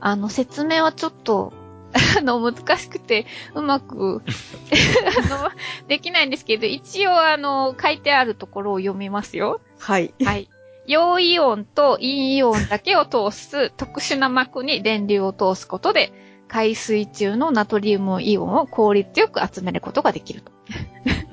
[0.00, 1.52] あの、説明はちょっと、
[2.18, 4.22] あの、難しくて、うまく、
[5.24, 5.50] あの、
[5.88, 9.60] できないんですけど、一応、あの、書いてあるところを読みますよ。
[9.78, 10.14] はい。
[10.24, 10.48] はい。
[10.86, 16.12] 陽イオンと陰イオンだけを通す特殊な膜に電流を通すことで、
[16.48, 20.50] 海水中のナトリウムイオンを効率よく集めることができると。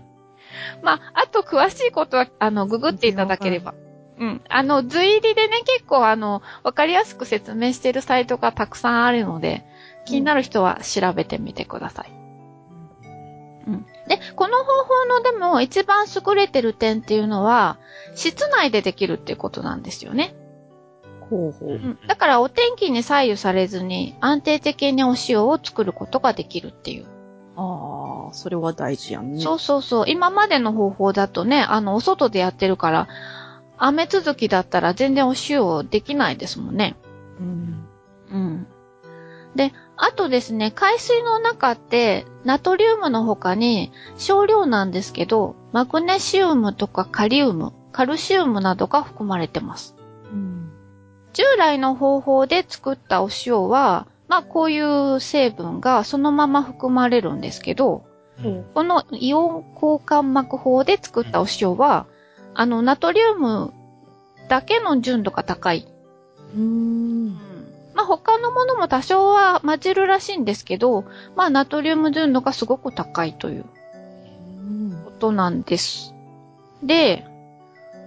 [0.83, 3.73] まあ、あと詳しいことは、あの、ググっていただければ。
[4.19, 4.41] うん。
[4.49, 9.65] あの、図入りでね、結構あの、わかりやすく説明しているサイトがたくさんあるので、
[10.05, 12.11] 気になる人は調べてみてください。
[13.67, 13.85] うん。
[14.07, 17.77] で、この方法のでも一番優れてる点っていうのは、
[18.15, 20.33] 室内でできるっていうことなんですよね。
[21.29, 21.69] ほうほう。
[21.71, 21.99] うん。
[22.07, 27.05] だからお天気に左右されずに安定的にお塩を作ることができるっていう。
[27.57, 29.41] ああ、それは大事やんね。
[29.41, 30.05] そうそうそう。
[30.07, 33.07] 今までの方法だとね、あの、お外でやってるから、
[33.77, 36.95] 雨続きだったら全然お塩できないですもんね。
[37.39, 37.87] うん。
[38.31, 38.67] うん。
[39.55, 49.95] で、あとですね、海水の中って、ナトリウムの他に、少量なんですけど、マグネシウムとかカリウム、カルシウムなどが含まれてます。
[50.31, 50.71] うん。
[51.33, 58.05] 従来の方法で作ったお塩は、まあこういう成分がそのまま含まれるんですけど、
[58.43, 62.05] うんこのイオン交換膜法で作ったお塩は、
[62.59, 63.71] あの、ナトリウム
[64.49, 65.87] だけの純度が高い。
[66.55, 67.33] うん。
[67.93, 71.05] まあ他のものも多少は混じるらしいんですけど、
[71.35, 73.65] まあナトリウム純度がすごく高いという
[74.57, 75.01] うん。
[75.05, 76.15] ことなんです。
[76.81, 77.25] で、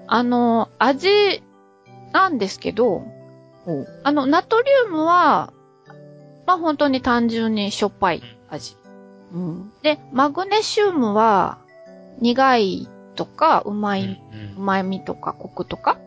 [0.09, 1.44] あの、味
[2.11, 3.05] なんですけど。
[4.03, 5.53] あの、ナトリウムは、
[6.44, 8.76] まあ本当に単純にしょっぱい味。
[9.32, 9.72] うん。
[9.82, 11.59] で、マグネシウムは
[12.18, 14.20] 苦いとか、うまい、
[14.56, 15.98] うまみとか、コクとか。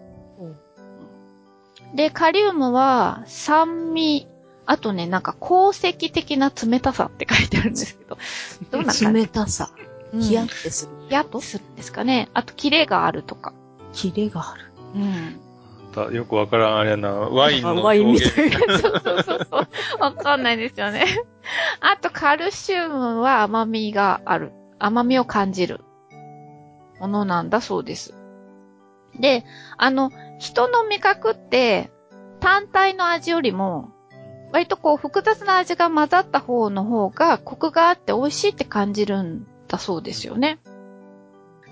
[1.95, 4.27] で、カリウムは酸味、
[4.65, 8.17] あとね、なんか鉱石的な冷たさって書いてあるんですけど、
[8.71, 9.19] どんな感じ？
[9.21, 9.71] 冷たさ。
[9.77, 9.79] う
[10.17, 10.91] んヒヤってする。
[11.07, 12.29] ヒヤッとするんですかね。
[12.35, 13.51] あと、キレがあるとか。
[13.93, 14.71] キレがある。
[14.95, 15.39] うん。
[15.91, 17.09] たよくわからんあれやな。
[17.09, 18.55] ワインのワインみた表現。
[18.55, 18.79] いな。
[18.79, 19.67] そうそうそうそう。
[19.99, 21.05] わかんないですよね。
[21.79, 24.51] あと、カルシウムは甘みがある。
[24.77, 25.81] 甘みを感じる
[27.03, 28.13] ものなんだそうです。
[29.19, 29.43] で、
[29.77, 31.91] あの、人の味覚って、
[32.39, 33.91] 単体の味よりも、
[34.53, 40.59] 割とこう複雑な味が混ざった方の方がコクがあって美味しいって感じるんだそうですよね。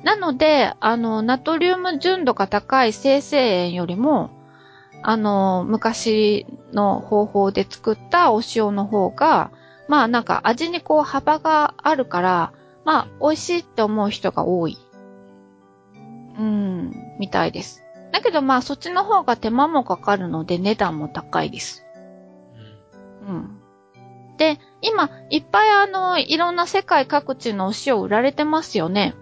[0.03, 4.31] なので、あの、ナトリウム純度が高い生成塩よりも、
[5.01, 9.51] あの、昔の方法で作ったお塩の方が、
[9.87, 12.51] まあなんか味にこう幅があるから、
[12.83, 14.77] まあ美味しいって思う人が多い。
[16.37, 17.83] うん、みたいです。
[18.11, 21.85] だけどまあそっちの方が手間もかかるので値段も高いです。
[23.27, 23.57] うん。
[24.37, 29.13] で、今、いっぱいあの、いろんな世界各地のお塩売られてますよね。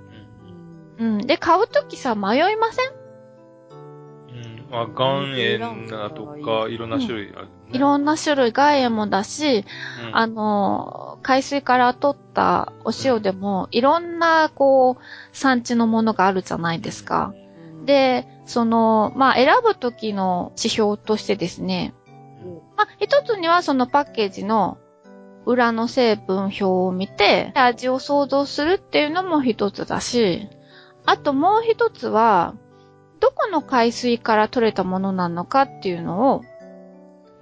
[0.98, 1.18] うん。
[1.28, 2.92] で、買うときさ、迷いません？
[4.30, 4.68] うん。
[4.72, 9.66] まあ、岩塩だとか、いろんな種類ある、ねいろんな種類、岩塩もだし、
[10.08, 10.16] うん。
[10.18, 17.34] あの、海水から取ったお塩でも、いろんな、こう、産地のものがあるじゃないですか。
[17.86, 21.94] で、その、まあ、選ぶときの指標としてですね、
[22.76, 24.78] まあ、一つにはそのパッケージの
[25.46, 30.48] 裏の成分表を見て、味を想像するっていうのも一つだし、
[31.06, 32.56] あともう一つは、
[33.20, 36.44] どこの海水から取れたものなのかっていうのを、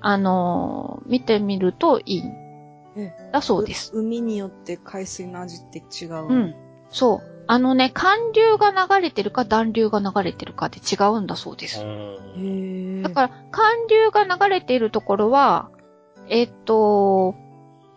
[0.01, 2.23] あのー見てみるといい。
[2.95, 3.91] えだそうです。
[3.93, 6.27] 海によって海水の味って違う。
[6.27, 6.55] うん。
[6.89, 7.37] そう。
[7.47, 11.81] あのね、寒流が流れてるか暖流が流れてるかで違うんだそうです。
[11.81, 13.03] うんへえ。
[13.03, 15.69] だから、寒流が流れているところは、
[16.27, 17.35] えっと、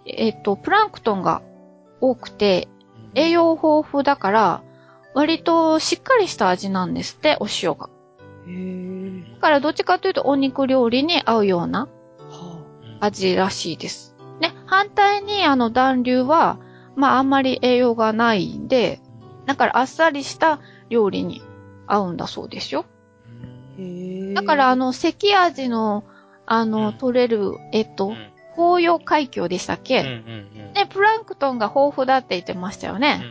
[0.06, 1.42] えっと、プランクトンが
[2.00, 2.68] 多くて、
[3.14, 4.62] 栄養豊富だから、
[5.14, 7.90] 割としっかりした味なんですって、お塩が。
[9.34, 11.88] だから、どっちかというとお肉料理に合うような
[12.30, 12.64] は
[13.00, 14.16] 味らしいです。
[14.40, 16.58] ね、反対にあの暖流は、
[16.96, 19.00] まああんまり栄養がないんで、
[19.46, 21.42] だからあっさりした料理に
[21.86, 22.84] 合うんだそうですよ。
[24.34, 26.04] だからあ、の、関味の、
[26.46, 26.92] あの、うん。
[26.94, 33.22] 取れる、えっとうん、紅葉海峡でしたっけ、ね、プランクトンが豊富だって言ってましたようんね。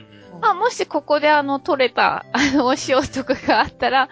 [0.41, 4.09] まあ、もしここであの、取れた、あの、お塩とかがあったら、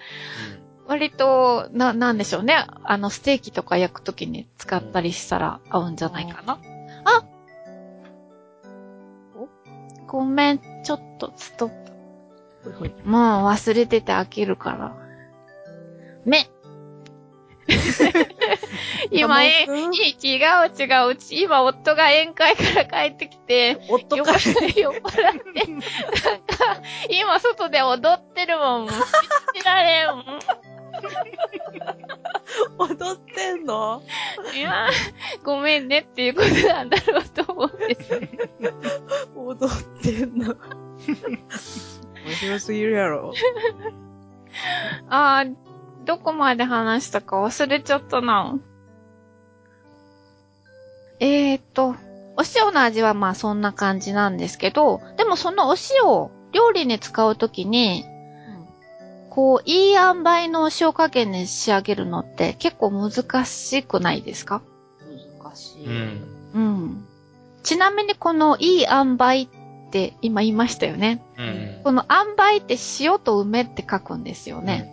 [0.88, 2.66] 割と、な、なんでしょうね。
[2.84, 6.60] あの、ステーキとか焼くときに使ったりしたら合うんじゃないかな。
[7.04, 7.24] あ
[10.08, 11.92] ごめん、ちょっと、ストップ。
[12.64, 14.96] ほいほいもう忘れてて飽きるから。
[16.26, 16.50] め
[19.12, 21.12] 今、え、違う違う。
[21.12, 28.82] うち、今、夫が宴会から帰ってきて、夫か酔っ払って、 なんか、今、外で踊ってるもん。
[28.84, 29.02] もう信
[29.56, 30.08] じられん。
[32.78, 34.02] 踊ってんの？
[34.56, 34.90] いや、
[35.44, 38.20] ごめんねっていうことなんだろうと思うんです。
[39.36, 40.56] 踊ってんの。
[42.26, 43.34] 面白すぎるやろ。
[45.10, 45.56] あー、
[46.06, 48.58] どこまで話したか忘れちゃったな。
[51.20, 51.96] えーっと、
[52.38, 58.06] お塩の味はまあそんな感じなんですけど、でもそのお塩を料理に使うときに、
[59.38, 64.64] こう、いい塩梅のお塩加減に仕上げるのって結構難しくないですか？
[65.44, 65.86] 難しい。
[65.86, 66.22] うん。
[66.56, 67.06] うん。
[67.62, 69.48] ちなみにこのいい塩梅っ
[69.92, 71.24] て今言いましたよね。
[71.38, 71.82] うん。
[71.84, 74.92] この塩梅って塩と梅って書くんですよね。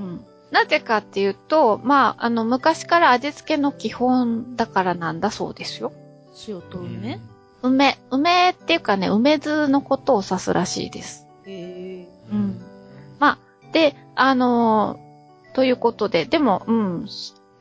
[0.00, 0.06] うん。
[0.06, 0.24] うん。
[0.50, 5.92] なぜかっていうと、まあ、あの、昔から味付けの基本だからなんだそうですよ。
[6.48, 7.20] 塩と梅？
[7.62, 11.28] 梅、梅っていうかね、梅酢のことを指すらしいです。
[11.46, 12.08] へえ。
[12.32, 12.60] うん。
[13.18, 15.06] まあ、で、あのー
[15.56, 17.08] ということで、でも、うん。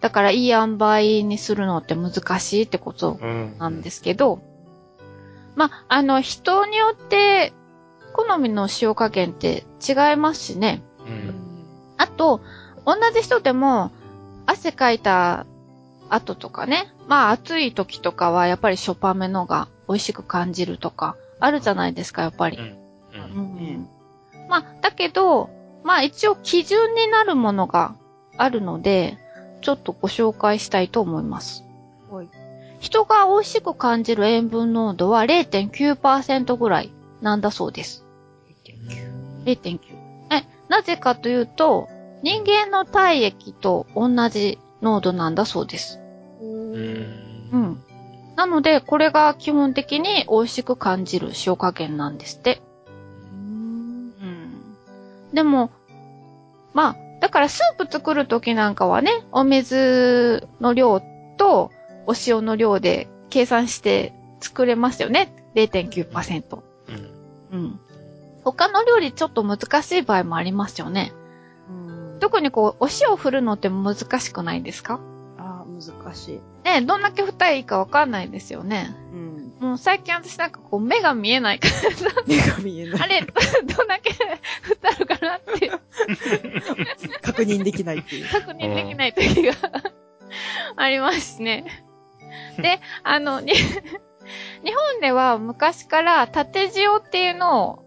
[0.02, 3.58] だから、いい塩梅にするのって難しいってことうん。
[3.58, 4.42] なんですけど、
[5.56, 7.54] まあ、あの、人によって、
[8.12, 10.82] 好みの塩加減って違いますしね。
[11.08, 11.10] う。
[11.10, 11.34] うんん。
[11.96, 12.42] あと、
[12.86, 13.92] 同じ人でも、
[14.46, 15.46] 汗かいた
[16.10, 22.58] 後とかね、まあ暑い時とかはやっぱりしょっぱめのが美味しく感じるとか、あるじゃないですか、やっぱり。
[22.58, 22.76] うん。
[23.18, 23.90] うん
[24.50, 25.50] まあ、だけど、
[25.84, 27.96] まあ一応基準になるものが
[28.38, 29.18] あるので、
[29.62, 31.64] ちょっとご紹介したいと思います。
[32.10, 32.30] はい。
[32.80, 36.92] 人が美味しく感じる塩分濃度は0.9%ぐらい
[37.22, 38.06] なんだそうです。
[39.46, 39.80] 0.9。
[40.32, 41.88] え、なぜかというと、
[42.22, 46.00] 人間の体液と同じ濃度なんだそうです。
[46.42, 47.84] うん。
[48.36, 52.62] なので、これが基本的に美味しく感じる塩加減なんですって。
[55.36, 55.70] でも、
[56.74, 61.02] まあ、だからスープ作るときなんかはね、お水の量
[61.38, 61.72] と
[62.08, 65.34] お塩の量で計算して作れますよね。
[65.56, 66.60] 0.9%。
[67.52, 67.60] うん。
[67.60, 67.80] うん。
[68.44, 71.14] 他の料理ちょっと難しい場合もありますよね。
[71.70, 71.74] う
[72.16, 72.20] ん。
[72.20, 75.02] 特にこう、お塩を振るのって難しくないですか
[75.38, 76.40] あー、難しい。
[76.64, 78.96] ね、どんだけ振ったらいいかわかんないですよね。
[79.14, 79.25] うん。
[79.60, 83.02] もう最近私なんかこう目が見えないからさ、 目が見えない。
[83.02, 85.72] あれ、どんだけ振ってあるかなって
[87.22, 88.30] 確認できないっていう。
[88.30, 89.54] 確認できない時が
[90.76, 91.66] ありますね。
[92.58, 97.86] で、あの、に日本では昔から縦塩っていうのを、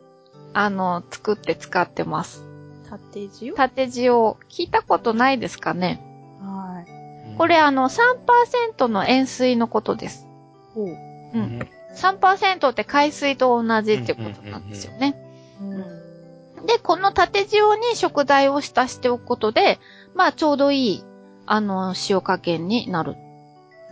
[0.54, 2.44] あの、作って使ってます。
[2.88, 4.12] 縦字縦塩、
[4.48, 6.00] 聞いたことないですかね
[6.40, 7.36] はい。
[7.36, 10.26] これあの、3%の塩水のことです。
[10.74, 11.07] ほう。
[11.40, 11.44] う。
[11.44, 11.68] うんん。
[11.94, 15.16] 3%って海水と同じってことなんですよね。
[15.60, 16.66] うん。
[16.66, 19.78] で、この縦塩に食材を浸しておくことで、
[20.14, 21.04] まあちょうどいい、
[21.46, 23.16] あの、塩加減になる。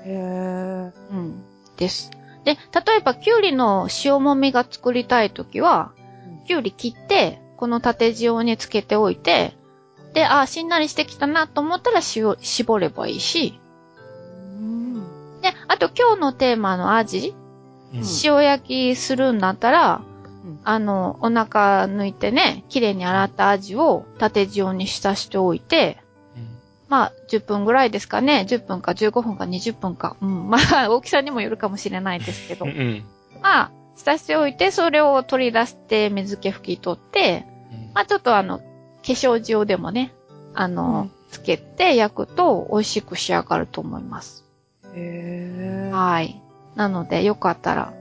[0.04, 0.92] へー。
[1.10, 1.44] うん。
[1.76, 2.10] です。
[2.44, 5.92] で、例えば、きゅうりの塩もみが作りたいときは、
[6.46, 9.54] きゅうり切って、この縦塩につけておいて、
[10.14, 13.65] で、あーしんなりしてきたなと思ったら塩、絞ればいいし、うん。
[15.46, 17.34] で、あと今日のテーマのアジ、
[17.92, 20.02] うん塩焼きするんだったら、
[20.44, 25.98] うんあの、お腹抜いてね、綺麗に洗ったアジを縦塩に浸しておいて、
[26.88, 28.44] まあ、10分ぐらいですかね。
[28.48, 30.16] 10分か15分か20分か。
[30.20, 30.50] うん。
[30.50, 32.70] まあ、大きさにもよるかもしれないですけどうん。
[32.70, 32.74] う。
[32.74, 33.04] ん。
[33.42, 37.46] まあ、浸しておいて、それを取り出して水気拭き取って、
[37.94, 38.64] まあちょっとあの、化
[39.02, 40.12] 粧塩でもね、
[40.54, 44.45] あの、うんつけて焼くと美味しく仕上がると思います。
[44.96, 45.94] へー。
[45.94, 46.40] はい。
[46.74, 47.92] なので、よかったら、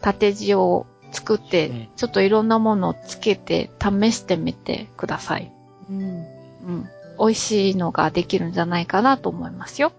[0.00, 5.52] 縦塩を作って、うんちょっといろんなものをつけて試してみてください。
[5.88, 6.00] うん。
[6.00, 6.88] うん。
[7.18, 9.92] 美味しいのができるんじゃないかなと思いますよ。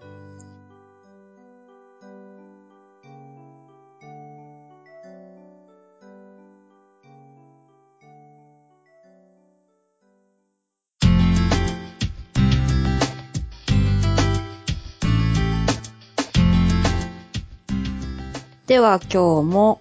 [18.76, 19.80] では今日も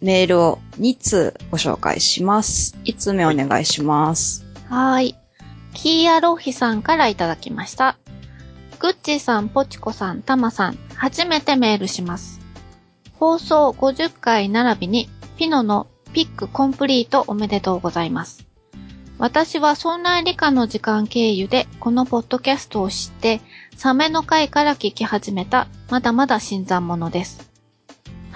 [0.00, 2.78] メールを2通ご紹介します。
[2.84, 4.46] 1通目お願いします。
[4.68, 5.16] はい。
[5.74, 7.98] キーアローヒさんからいただきました。
[8.78, 12.38] グッチーさん、ポチコさん、タマさん、初めてメールします。
[13.14, 18.46] 放送50回並びに、ピノのピックコンプリートおめでとうございます。
[19.18, 23.40] 私はそんな理科の時間経由でこのポッドキャストを知って、
[23.76, 27.45] サメの回から聞き始めた、まだまだ新参者です。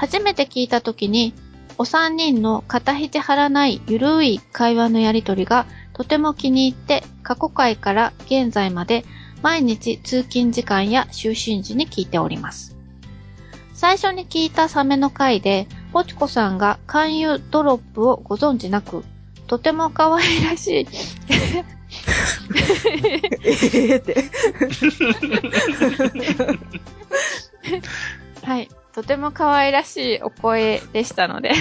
[0.01, 1.35] 初めて聞いた時に、
[1.77, 9.05] お三人の肩肘張らないゆるい会話のやりとりがとても気に入って過去回から現在まで
[9.43, 12.79] 毎日通勤時間や就寝時に聞いております。
[13.75, 19.05] 最初に聞いたサメの回で、ポチコさんが勧誘ドロップをご存知なく、
[19.49, 20.87] とても可愛らしい、
[21.35, 21.65] え
[23.75, 24.15] えって。
[28.47, 31.53] はい、とても可愛らしいお声でしたので、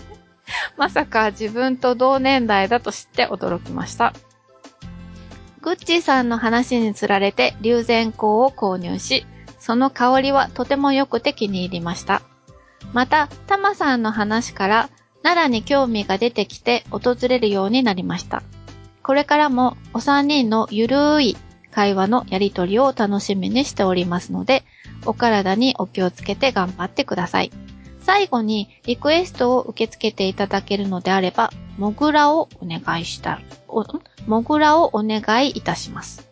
[0.76, 4.12] まさか自分と同年代だと知って驚きました。
[5.60, 9.26] グッチーさんの話につられて龍涎香を購入し、
[9.58, 12.22] その香りはとても良くて気に入りました。
[12.92, 14.88] また、タマさんの話から
[15.22, 18.42] 奈良に興味が出てきて訪れるようになりました。
[19.02, 21.36] これからもお三人のゆるい
[21.70, 24.64] 会話のやりとりを楽しみにしておりますので、
[25.06, 27.50] お体にお気をつけて頑張ってください。
[28.00, 33.86] 最後にリクエストを受け付けていただけるのであれば、モグラをお願いした、お、ん？
[34.26, 36.28] モグラをお願いいたします。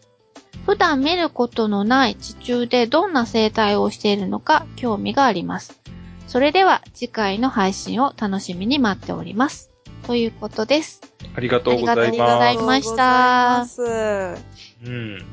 [0.64, 5.80] 普段見ることのない地中でどんな生態をしているのか興味があります。
[6.26, 9.70] それでは次回の配信を楽しみに待っております。
[10.06, 11.02] ということです。
[11.36, 12.62] ありがとうございありがとうござます。
[12.62, 14.42] いましたありがとうございます
[14.86, 15.24] うん。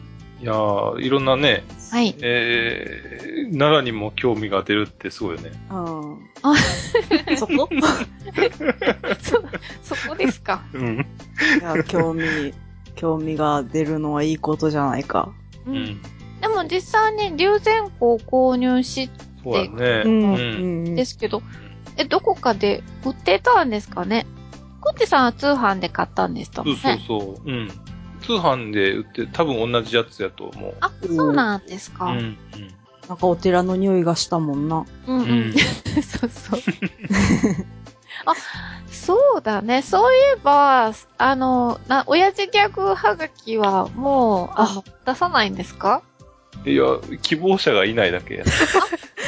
[0.42, 2.16] いやー、いろんなね、はい。
[2.22, 5.52] えー、奈良にも興味が出るってすごいよね。
[5.70, 6.20] うん。
[6.42, 6.56] あ
[7.38, 7.70] そこ？
[9.22, 10.64] そ、そこですか？
[10.74, 11.06] うん。
[11.60, 12.52] いや、興味、
[12.96, 15.34] 興味が出るのはいいことじゃないか。
[15.68, 15.70] う。
[15.72, 16.02] うんん。
[16.42, 17.62] でも実際に龍涎
[18.00, 19.12] 香を購入し
[19.44, 20.02] そうだね。
[20.04, 20.24] うん。
[20.24, 20.38] うん
[20.88, 20.96] うん。
[20.96, 21.44] ですけど、
[21.98, 24.26] え、どこかで売ってたんですかね？
[24.82, 26.98] コッチさんは通販で買ったんでしたもそう。
[27.08, 27.50] そうそう。
[27.52, 27.72] うん。
[28.26, 30.74] 通販で売って、多分同じやつやと思う。
[30.82, 32.06] あ、そうなんですか。
[32.06, 32.10] う。
[32.10, 32.38] うんん、うん。
[33.10, 34.86] なんかお寺の匂いがしたもんな。
[35.08, 35.54] うん、うん
[36.02, 36.60] そうそう。
[38.26, 38.34] あ、
[38.90, 39.82] そうだね。
[39.82, 46.02] そういえば、あの、な、親父ギャグはがきはもう、あの、出さないんですか？
[46.66, 46.84] いや、
[47.22, 48.46] 希望者がいないだけや。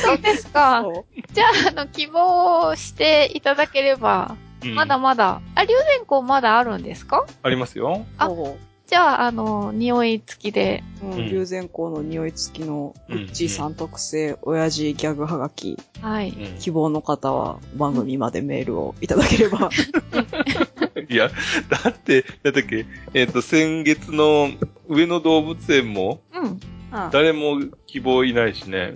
[0.06, 0.82] そうですか。
[0.84, 7.26] そじゃあ、あの、希望していただければ、うんまだまだ、あ、龍涎香まだあるんですか？
[7.44, 8.06] ありますよ。
[8.18, 8.58] あそ
[8.88, 10.84] じゃあ、あの、匂い付きで。
[11.02, 16.30] うんうん龍涎香の匂い付きの、うんウッチーさん特製、親父ギャグはがき、はい。
[16.30, 19.70] うん希望の方は番組までメールをいただければ。
[21.10, 21.30] いや、
[21.70, 24.50] だって、なんだっけ、えっ、と、先月の
[24.88, 26.60] 上野動物園も、うん。
[26.92, 28.94] あ誰も希望いないしね。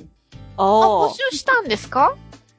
[0.58, 2.16] あ、あ募集したんですか？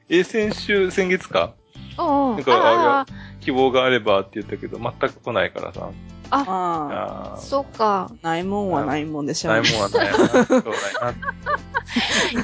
[0.09, 1.53] え、先週、先月か
[1.97, 2.35] うんうん。
[2.35, 3.05] なんかああ
[3.39, 5.89] 希望があればって言ったけど、全く来ないからさ。
[6.31, 7.33] あ。
[7.35, 8.09] あそっか。
[8.21, 9.51] ないもんはないもんでしょ。
[9.51, 10.13] ないもんはないな。
[10.13, 10.45] しょうがない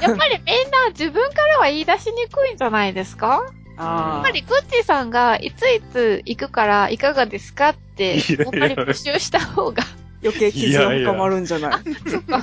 [0.00, 3.42] やっぱりみんな自分からは言い出しにくいんじゃないですか？
[3.78, 9.84] やあっぱりグッチーさんがいついつ行くからいかがですかって、いややっぱり募集した方が、
[10.22, 11.82] 余計傷が深まるんじゃない？
[12.10, 12.42] そっか、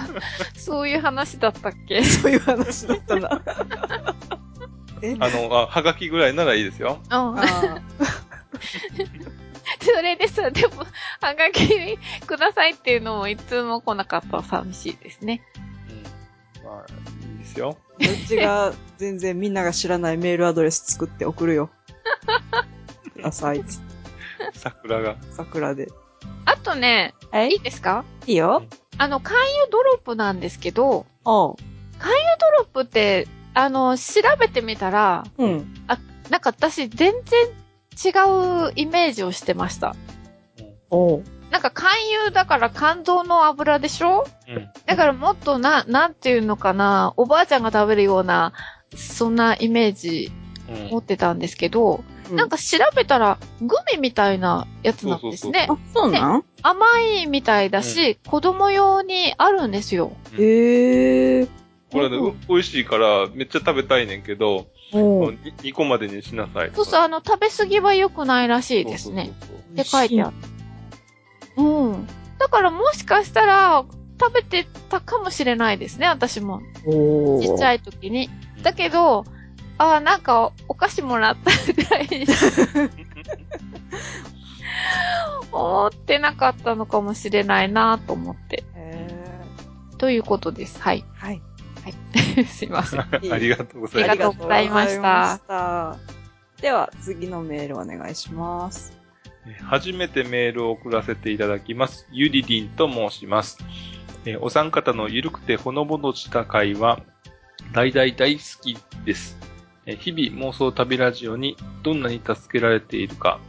[0.56, 2.02] そういう話だったっけ？
[2.06, 3.42] そういう話だったな。
[5.04, 5.16] え？
[5.20, 7.00] あの、あ、はがきぐらいならいいですよ。
[7.12, 7.36] うん。
[9.94, 10.86] あそれでさ、でも、
[11.22, 15.42] はがきくださいっていうのもいつも来なかったら寂しいですね。
[16.62, 16.66] うん。
[16.66, 16.86] まあ、
[17.32, 17.78] いいですよ。
[18.00, 21.70] どっちが全然みんなが知らないメールアドレス作って送るよ。
[23.14, 23.64] ください。
[24.54, 25.16] 桜が。
[25.32, 25.88] 桜で。
[26.46, 28.04] あとね、はいいいですか？
[28.28, 28.64] いいよ。
[28.98, 31.56] あの、勧誘ドロップなんですけど、おう。
[31.58, 35.74] ドロップって、あの、調べてみたら、うん。
[36.30, 37.48] なんか私全然
[38.04, 38.10] 違
[38.70, 39.96] うイメージをしてました。
[40.90, 41.24] おう。
[41.52, 41.90] なんか勧
[42.26, 44.26] 誘だから肝臓の油でしょ？
[44.48, 44.70] うん。
[44.86, 48.54] だからもっとな、なんていうのかな、おばあちゃんが食べるような、
[48.96, 50.32] そんなイメージ
[50.70, 50.90] うん。
[50.90, 60.12] 持ってたんですけど、なんか調べたらグミみたいなやつなんですねあ。、そうなん、甘いみたいだし、子供用にあるんですよ。
[60.34, 61.48] うんへえ。
[61.92, 65.30] これね、う美味しいから、めっちゃ食べたいねんけど、おう。
[65.32, 66.72] 2個までにしなさい。
[66.74, 69.34] そうそう、あの、食べ過ぎは良くないらしいですね。
[69.74, 70.36] って書いてある。
[71.58, 72.08] うん。
[72.38, 73.86] だからもしかしたら、
[74.20, 76.62] 食べてたかもしれないですね、私も。
[76.86, 77.78] おちっちゃい。
[77.78, 78.30] い時に。
[78.62, 79.26] だけど、
[79.78, 82.26] ああ、なんか、お菓子もらったぐらいに
[85.52, 88.64] 思ってなかったのかもしれないなと思って。
[88.76, 89.10] へ
[89.98, 90.82] ということです。
[90.82, 91.04] はい。
[91.22, 91.42] ーはい。
[91.86, 92.46] はい。
[92.46, 93.02] すいません。
[93.32, 95.98] ありがとうございましたありがとうございました
[96.62, 98.98] では、次のメールお願いします。
[99.62, 102.08] 初めてメールを送らせていただきます。
[102.12, 103.60] ゆりりんと申します。
[104.26, 107.00] えーお三方のゆるくてほのぼのした会話、
[107.72, 108.76] 大大大好き
[109.06, 109.38] です。
[109.86, 113.40] えー日々妄想旅ラジオにどんなに助けられているか、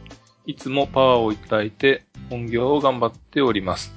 [0.45, 3.91] いつもパワーをいただいて本業を頑張っております。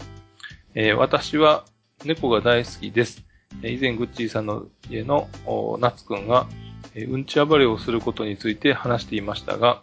[0.74, 1.66] えー私は
[2.06, 3.26] 猫が大好きです。
[3.62, 6.46] 以前グッチーさんの家のおナツくんが、
[6.96, 9.82] うんち暴れをすることについて話していましたが、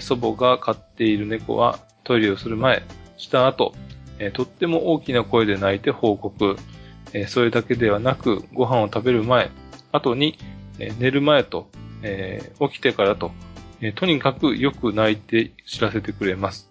[0.00, 2.82] 祖母が飼っている猫はトイレをする前、
[3.16, 3.74] した後、
[4.34, 6.56] とっても大きな声で泣いて報告。
[7.28, 9.50] それだけではなく、ご飯を食べる前、
[9.92, 10.38] 後に、
[10.78, 11.68] 寝る前と、
[12.02, 13.32] 起きてからと、
[13.94, 16.68] とにかくよく泣いて知らせてくれます。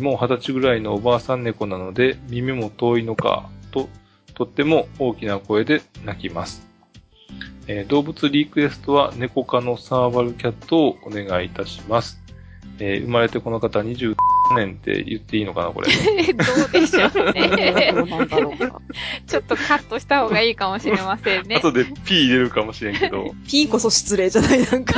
[0.00, 3.88] もう二十歳ぐらいのおばあさん猫なので、耳も遠いのか、と、
[4.38, 6.64] とっても大きな声で泣きます。
[7.66, 12.27] えー動物リクエストは猫科のサーバルキャットをお願いいたします。
[12.80, 14.14] えー生まれてこの方20
[14.56, 15.88] 年って言っていいのかな、これ。
[16.32, 17.92] どうでしょうね。
[19.26, 21.56] ちょっとカットした方がいいかもしれませんね。
[21.56, 24.94] 後で P 入れるかもしれんけど、 P こそ失礼じゃない、なんか。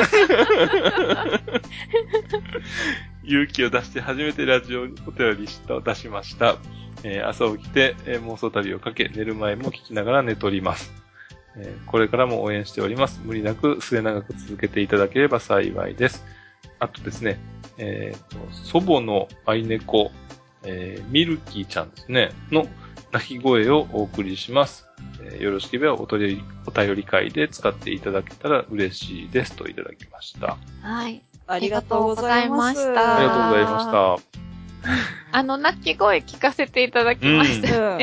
[3.24, 6.56] 勇気を出して初めてラジオにお便りした出しました。
[7.02, 10.92] えー朝起きて、えー妄想旅をかけ、寝る前も聞きながら寝とります。
[11.56, 13.20] えーこれからも応援しております。
[13.24, 16.24] 無理なく末永く続けていただければ幸いです。
[16.80, 17.38] あとですね、
[17.78, 20.10] えーと祖母の愛猫、
[20.64, 22.66] えーミルキーちゃんですね、の
[23.12, 24.86] 鳴き声をお送りします。
[25.22, 30.56] えーよろしければお便り、お便り会で使っていただけたら嬉しいですといただきました。
[30.82, 31.22] はい。
[31.46, 32.80] ありがとうございます。
[32.96, 34.40] あありがとうございました。
[35.32, 37.96] あの、鳴き声聞かせていただきましうた。
[37.96, 38.00] ん。
[38.00, 38.02] う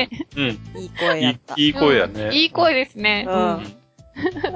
[0.80, 1.54] いい声やった。
[1.56, 2.22] いいいい声やね。
[2.24, 3.26] うんいい声ですね。
[3.28, 3.78] うん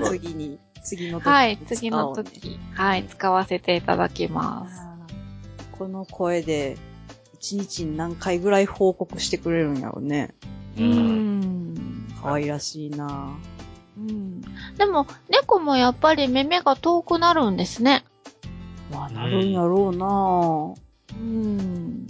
[0.05, 4.83] 次に、次の時にはい、使おうね次の時、はい、使わせていただきます。
[5.79, 6.77] この声で、
[7.35, 10.35] 一日に何回ぐらい報告してくれるんやろうね。
[10.79, 12.09] ううんん。
[12.23, 13.37] 可愛らしいな
[13.99, 14.41] うん。
[14.77, 18.05] でも、猫もやっぱり耳が遠くなるんですね。
[18.93, 20.75] まあ、なるんやろうな
[21.19, 22.07] うん。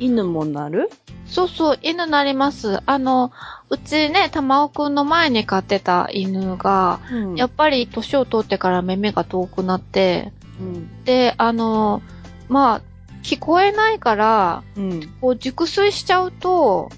[0.00, 0.90] 犬もなる？
[1.34, 2.80] そうそう、犬なります。
[2.86, 3.32] あの、
[3.68, 11.04] うちね、玉尾くんの前に飼ってた犬が、うんやっぱり年を取ってから耳が遠くなって、うん。
[11.04, 12.02] で、あの、
[12.48, 12.82] まあ、
[13.24, 15.00] 聞こえないから、うん。
[15.20, 16.90] こう熟睡しちゃうと、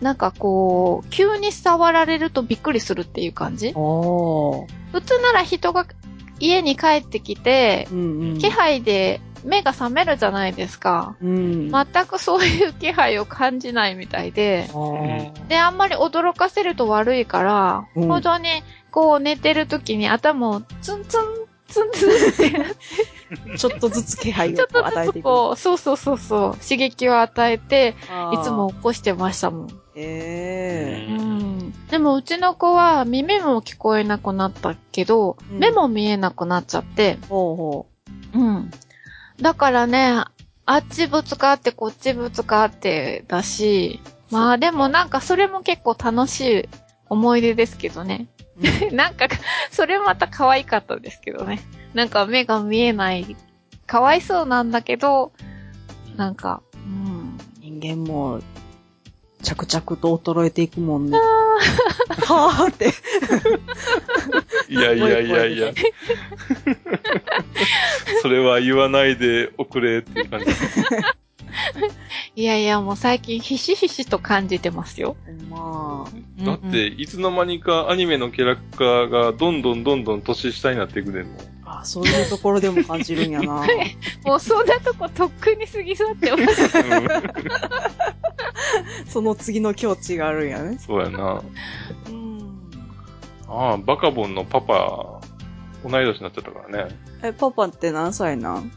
[0.00, 3.70] なんかこう、急に触られるとびっくりするっていう感じ。
[3.72, 4.66] 普
[5.06, 5.86] 通なら人が
[6.40, 8.38] 家に帰ってきて、うんうん。
[8.38, 11.16] 気配で目が覚めるじゃないですか。
[11.22, 11.70] うん。
[11.70, 14.68] 全くそういう気配を感じないみたいで、
[15.48, 18.48] で、あんまり驚かせると悪いから、うん本当に
[18.90, 21.22] こう寝てる時に頭をツンツン、
[21.68, 25.24] ツンツンって、 ちょっとずつ気配をちょっとず与えていく。
[25.24, 27.94] つこう、そうそうそうそう、刺激を与えて、
[28.32, 29.68] いつも起こしてましたもん。
[29.94, 31.72] ええうん。
[31.90, 37.86] でもうちの子は耳も聞こえなくなったけど、うん目も見えなくなっちゃって、ほうほ
[38.34, 38.70] うん。
[39.40, 40.24] だからね、
[40.64, 44.00] あっちぶつかってこっちぶつかってだし、
[44.30, 46.68] まあでもなんかそれも結構楽しい
[47.08, 48.28] 思い出ですけどね。
[48.92, 49.28] なんか、
[49.70, 51.60] それまた可愛かったですけどね。
[51.94, 53.36] なんか目が見えない、
[53.86, 55.32] かわいそうなんだけど、
[56.16, 57.38] なんか、うん。
[57.60, 58.40] 人間も、
[59.42, 61.18] 着々と衰えていくもんね。
[61.18, 62.92] はぁって。
[64.68, 65.72] いやいやいやいや。
[68.22, 70.46] それは言わないでおくれっていう感じ。
[72.34, 75.16] いやいや、もう最近ひしひしと感じてますよ。
[75.50, 81.30] まあ、だって、いつの間にかアニメのキャラクターがどんどんどんどん年下になっていくでも。
[81.80, 83.64] あそういうところでも感じるんやな。
[84.24, 86.68] もうそんなとことっくに過ぎ去ってます。
[89.08, 90.78] その次の境地があるんやね。
[90.78, 91.42] そうやな。
[92.08, 92.60] うん。
[93.48, 95.20] ああ、バカボンのパパ、
[95.84, 96.96] 同い年になっちゃったからね。
[97.22, 98.72] え、パパって何歳なん？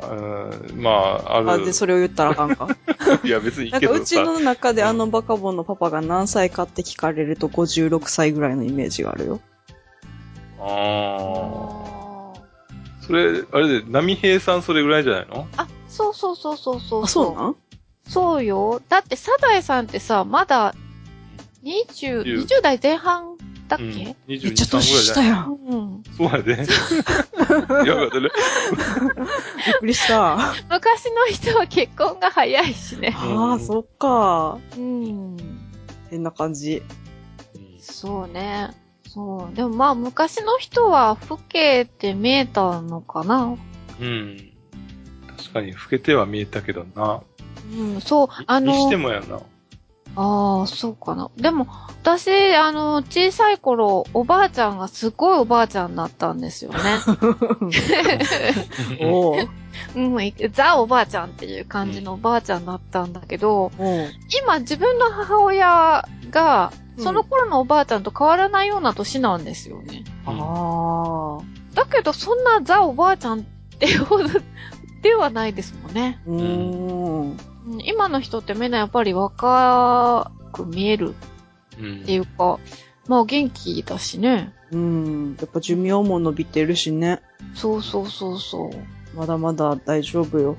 [0.00, 1.50] うんまあ、ある。
[1.50, 2.68] あ、で、それを言ったらあかんか。
[3.24, 4.16] いや、別にいいなんかうち。
[4.22, 9.40] の中であのバカボンのパパが何歳かって聞かれると56歳ぐらいのイメージがあるよ。
[10.60, 12.40] ああ。
[13.00, 15.46] それ、あれで、波平さんそれぐらいじゃないの？
[15.56, 17.04] あ、そうそうそうそうそう。
[17.04, 17.56] あ、そうなん？
[18.06, 18.80] そうよ。
[18.88, 20.74] だって、サザエさんってさ、まだ、
[21.64, 23.36] 20、10 20代前半
[23.68, 23.92] だっうん。
[23.92, 25.24] け22、めっちゃ3ぐらい年じゃない？
[25.24, 25.52] 下やん。
[25.52, 26.02] うん。
[26.16, 26.52] そうやで。
[27.88, 28.28] やばかったね。
[29.66, 30.32] びっくりした。
[30.38, 33.14] あ 昔の人は結婚が早いしね。
[33.16, 34.58] あ、そっか。
[34.76, 35.36] うん。
[36.10, 36.82] 変な感じ。
[37.80, 38.70] そうね。
[39.08, 39.56] そう。
[39.56, 43.56] でもまあ、昔の人は老けて見えたのかな。
[44.00, 44.52] うん。
[45.36, 47.22] 確かに、老けては見えたけどな。
[47.72, 48.28] うん、そう。
[48.46, 49.40] あにしての、もやな。
[50.16, 51.30] ああ、そうかな。
[51.36, 51.68] でも、
[52.02, 56.78] 私、あの、小さい頃、おばあちゃんがすごいおばあちゃんだったんですよね。
[59.02, 59.48] おう
[59.94, 63.70] うん、いザおばあちゃんっていう感じのおばあちゃんだったんだけど、
[64.42, 70.04] 今自分の母親が、うんその頃のおばあちゃんと変わらないような年なんですよね。
[70.26, 71.74] ああ。
[71.74, 73.42] だけど、そんなザおばあちゃんっ
[73.78, 74.28] てほど
[75.02, 76.20] ではないですもんね。
[76.26, 77.30] うーん。
[77.30, 77.36] うん
[77.84, 81.14] 今の人ってみんなやっぱり若く見える
[81.78, 82.58] うんっていうか、
[83.06, 84.54] まあ元気だしね。
[84.72, 85.36] うん。
[85.38, 87.20] やっぱ寿命も伸びてるしね。
[87.54, 89.16] そうそうそうそう。
[89.16, 90.56] まだまだ大丈夫よ。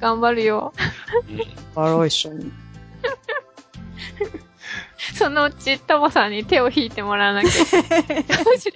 [0.00, 0.72] 頑張るよ。
[1.74, 2.52] あろう一緒に。
[5.14, 8.72] そのうち、タマさんに手を引いてもらわなきゃいけないか もし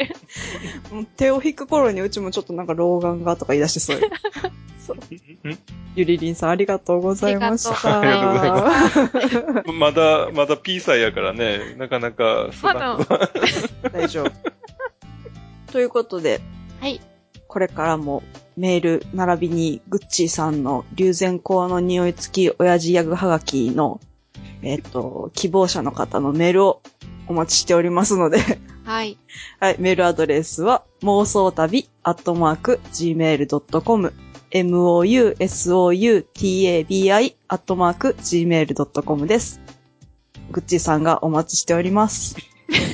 [1.16, 4.10] 手を引く頃にうちもちょっとなんか老眼がとか言い出してそうよ。
[5.96, 8.00] ゆりりんさんありがとうございました。
[8.00, 13.30] ありがとうございます まだ、まだ P 歳やからね、なかなか、そんなまだ、
[13.92, 14.32] 大丈夫。
[15.72, 16.40] ということで、
[16.80, 17.00] はい。
[17.46, 18.24] これからも
[18.56, 24.00] メール並びにグッチーさんの龍涎香の匂い付き親父ギャグはがきの、
[24.64, 26.80] えっ、と、希望者の方のメールを
[27.28, 28.38] お待ちしておりますので、
[28.84, 29.18] はい。
[29.60, 34.12] はい、メールアドレスは、妄想旅アットマーク gmail.com、
[34.50, 39.60] mousoutabi アットマーク gmail.com です。
[40.50, 42.36] グッチーさんがお待ちしております。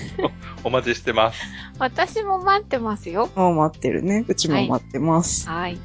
[0.65, 1.41] お待ちしてます。
[1.79, 3.29] 私も待ってますよ。
[3.35, 4.25] もう待ってるね。
[4.29, 5.49] うちも待ってます。
[5.49, 5.79] はい。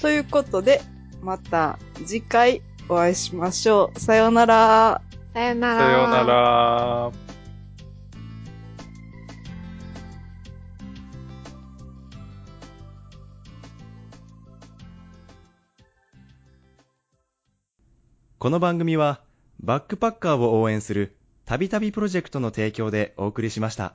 [0.00, 0.82] ということで、
[1.22, 4.00] また次回お会いしましょう。
[4.00, 5.02] さようなら。
[5.34, 5.78] さよなら。
[5.78, 7.12] さようなら。
[18.38, 19.20] この番組は
[19.60, 23.94] バックパッカーを応援するたびたびプロジェクトの提供でお送りしました。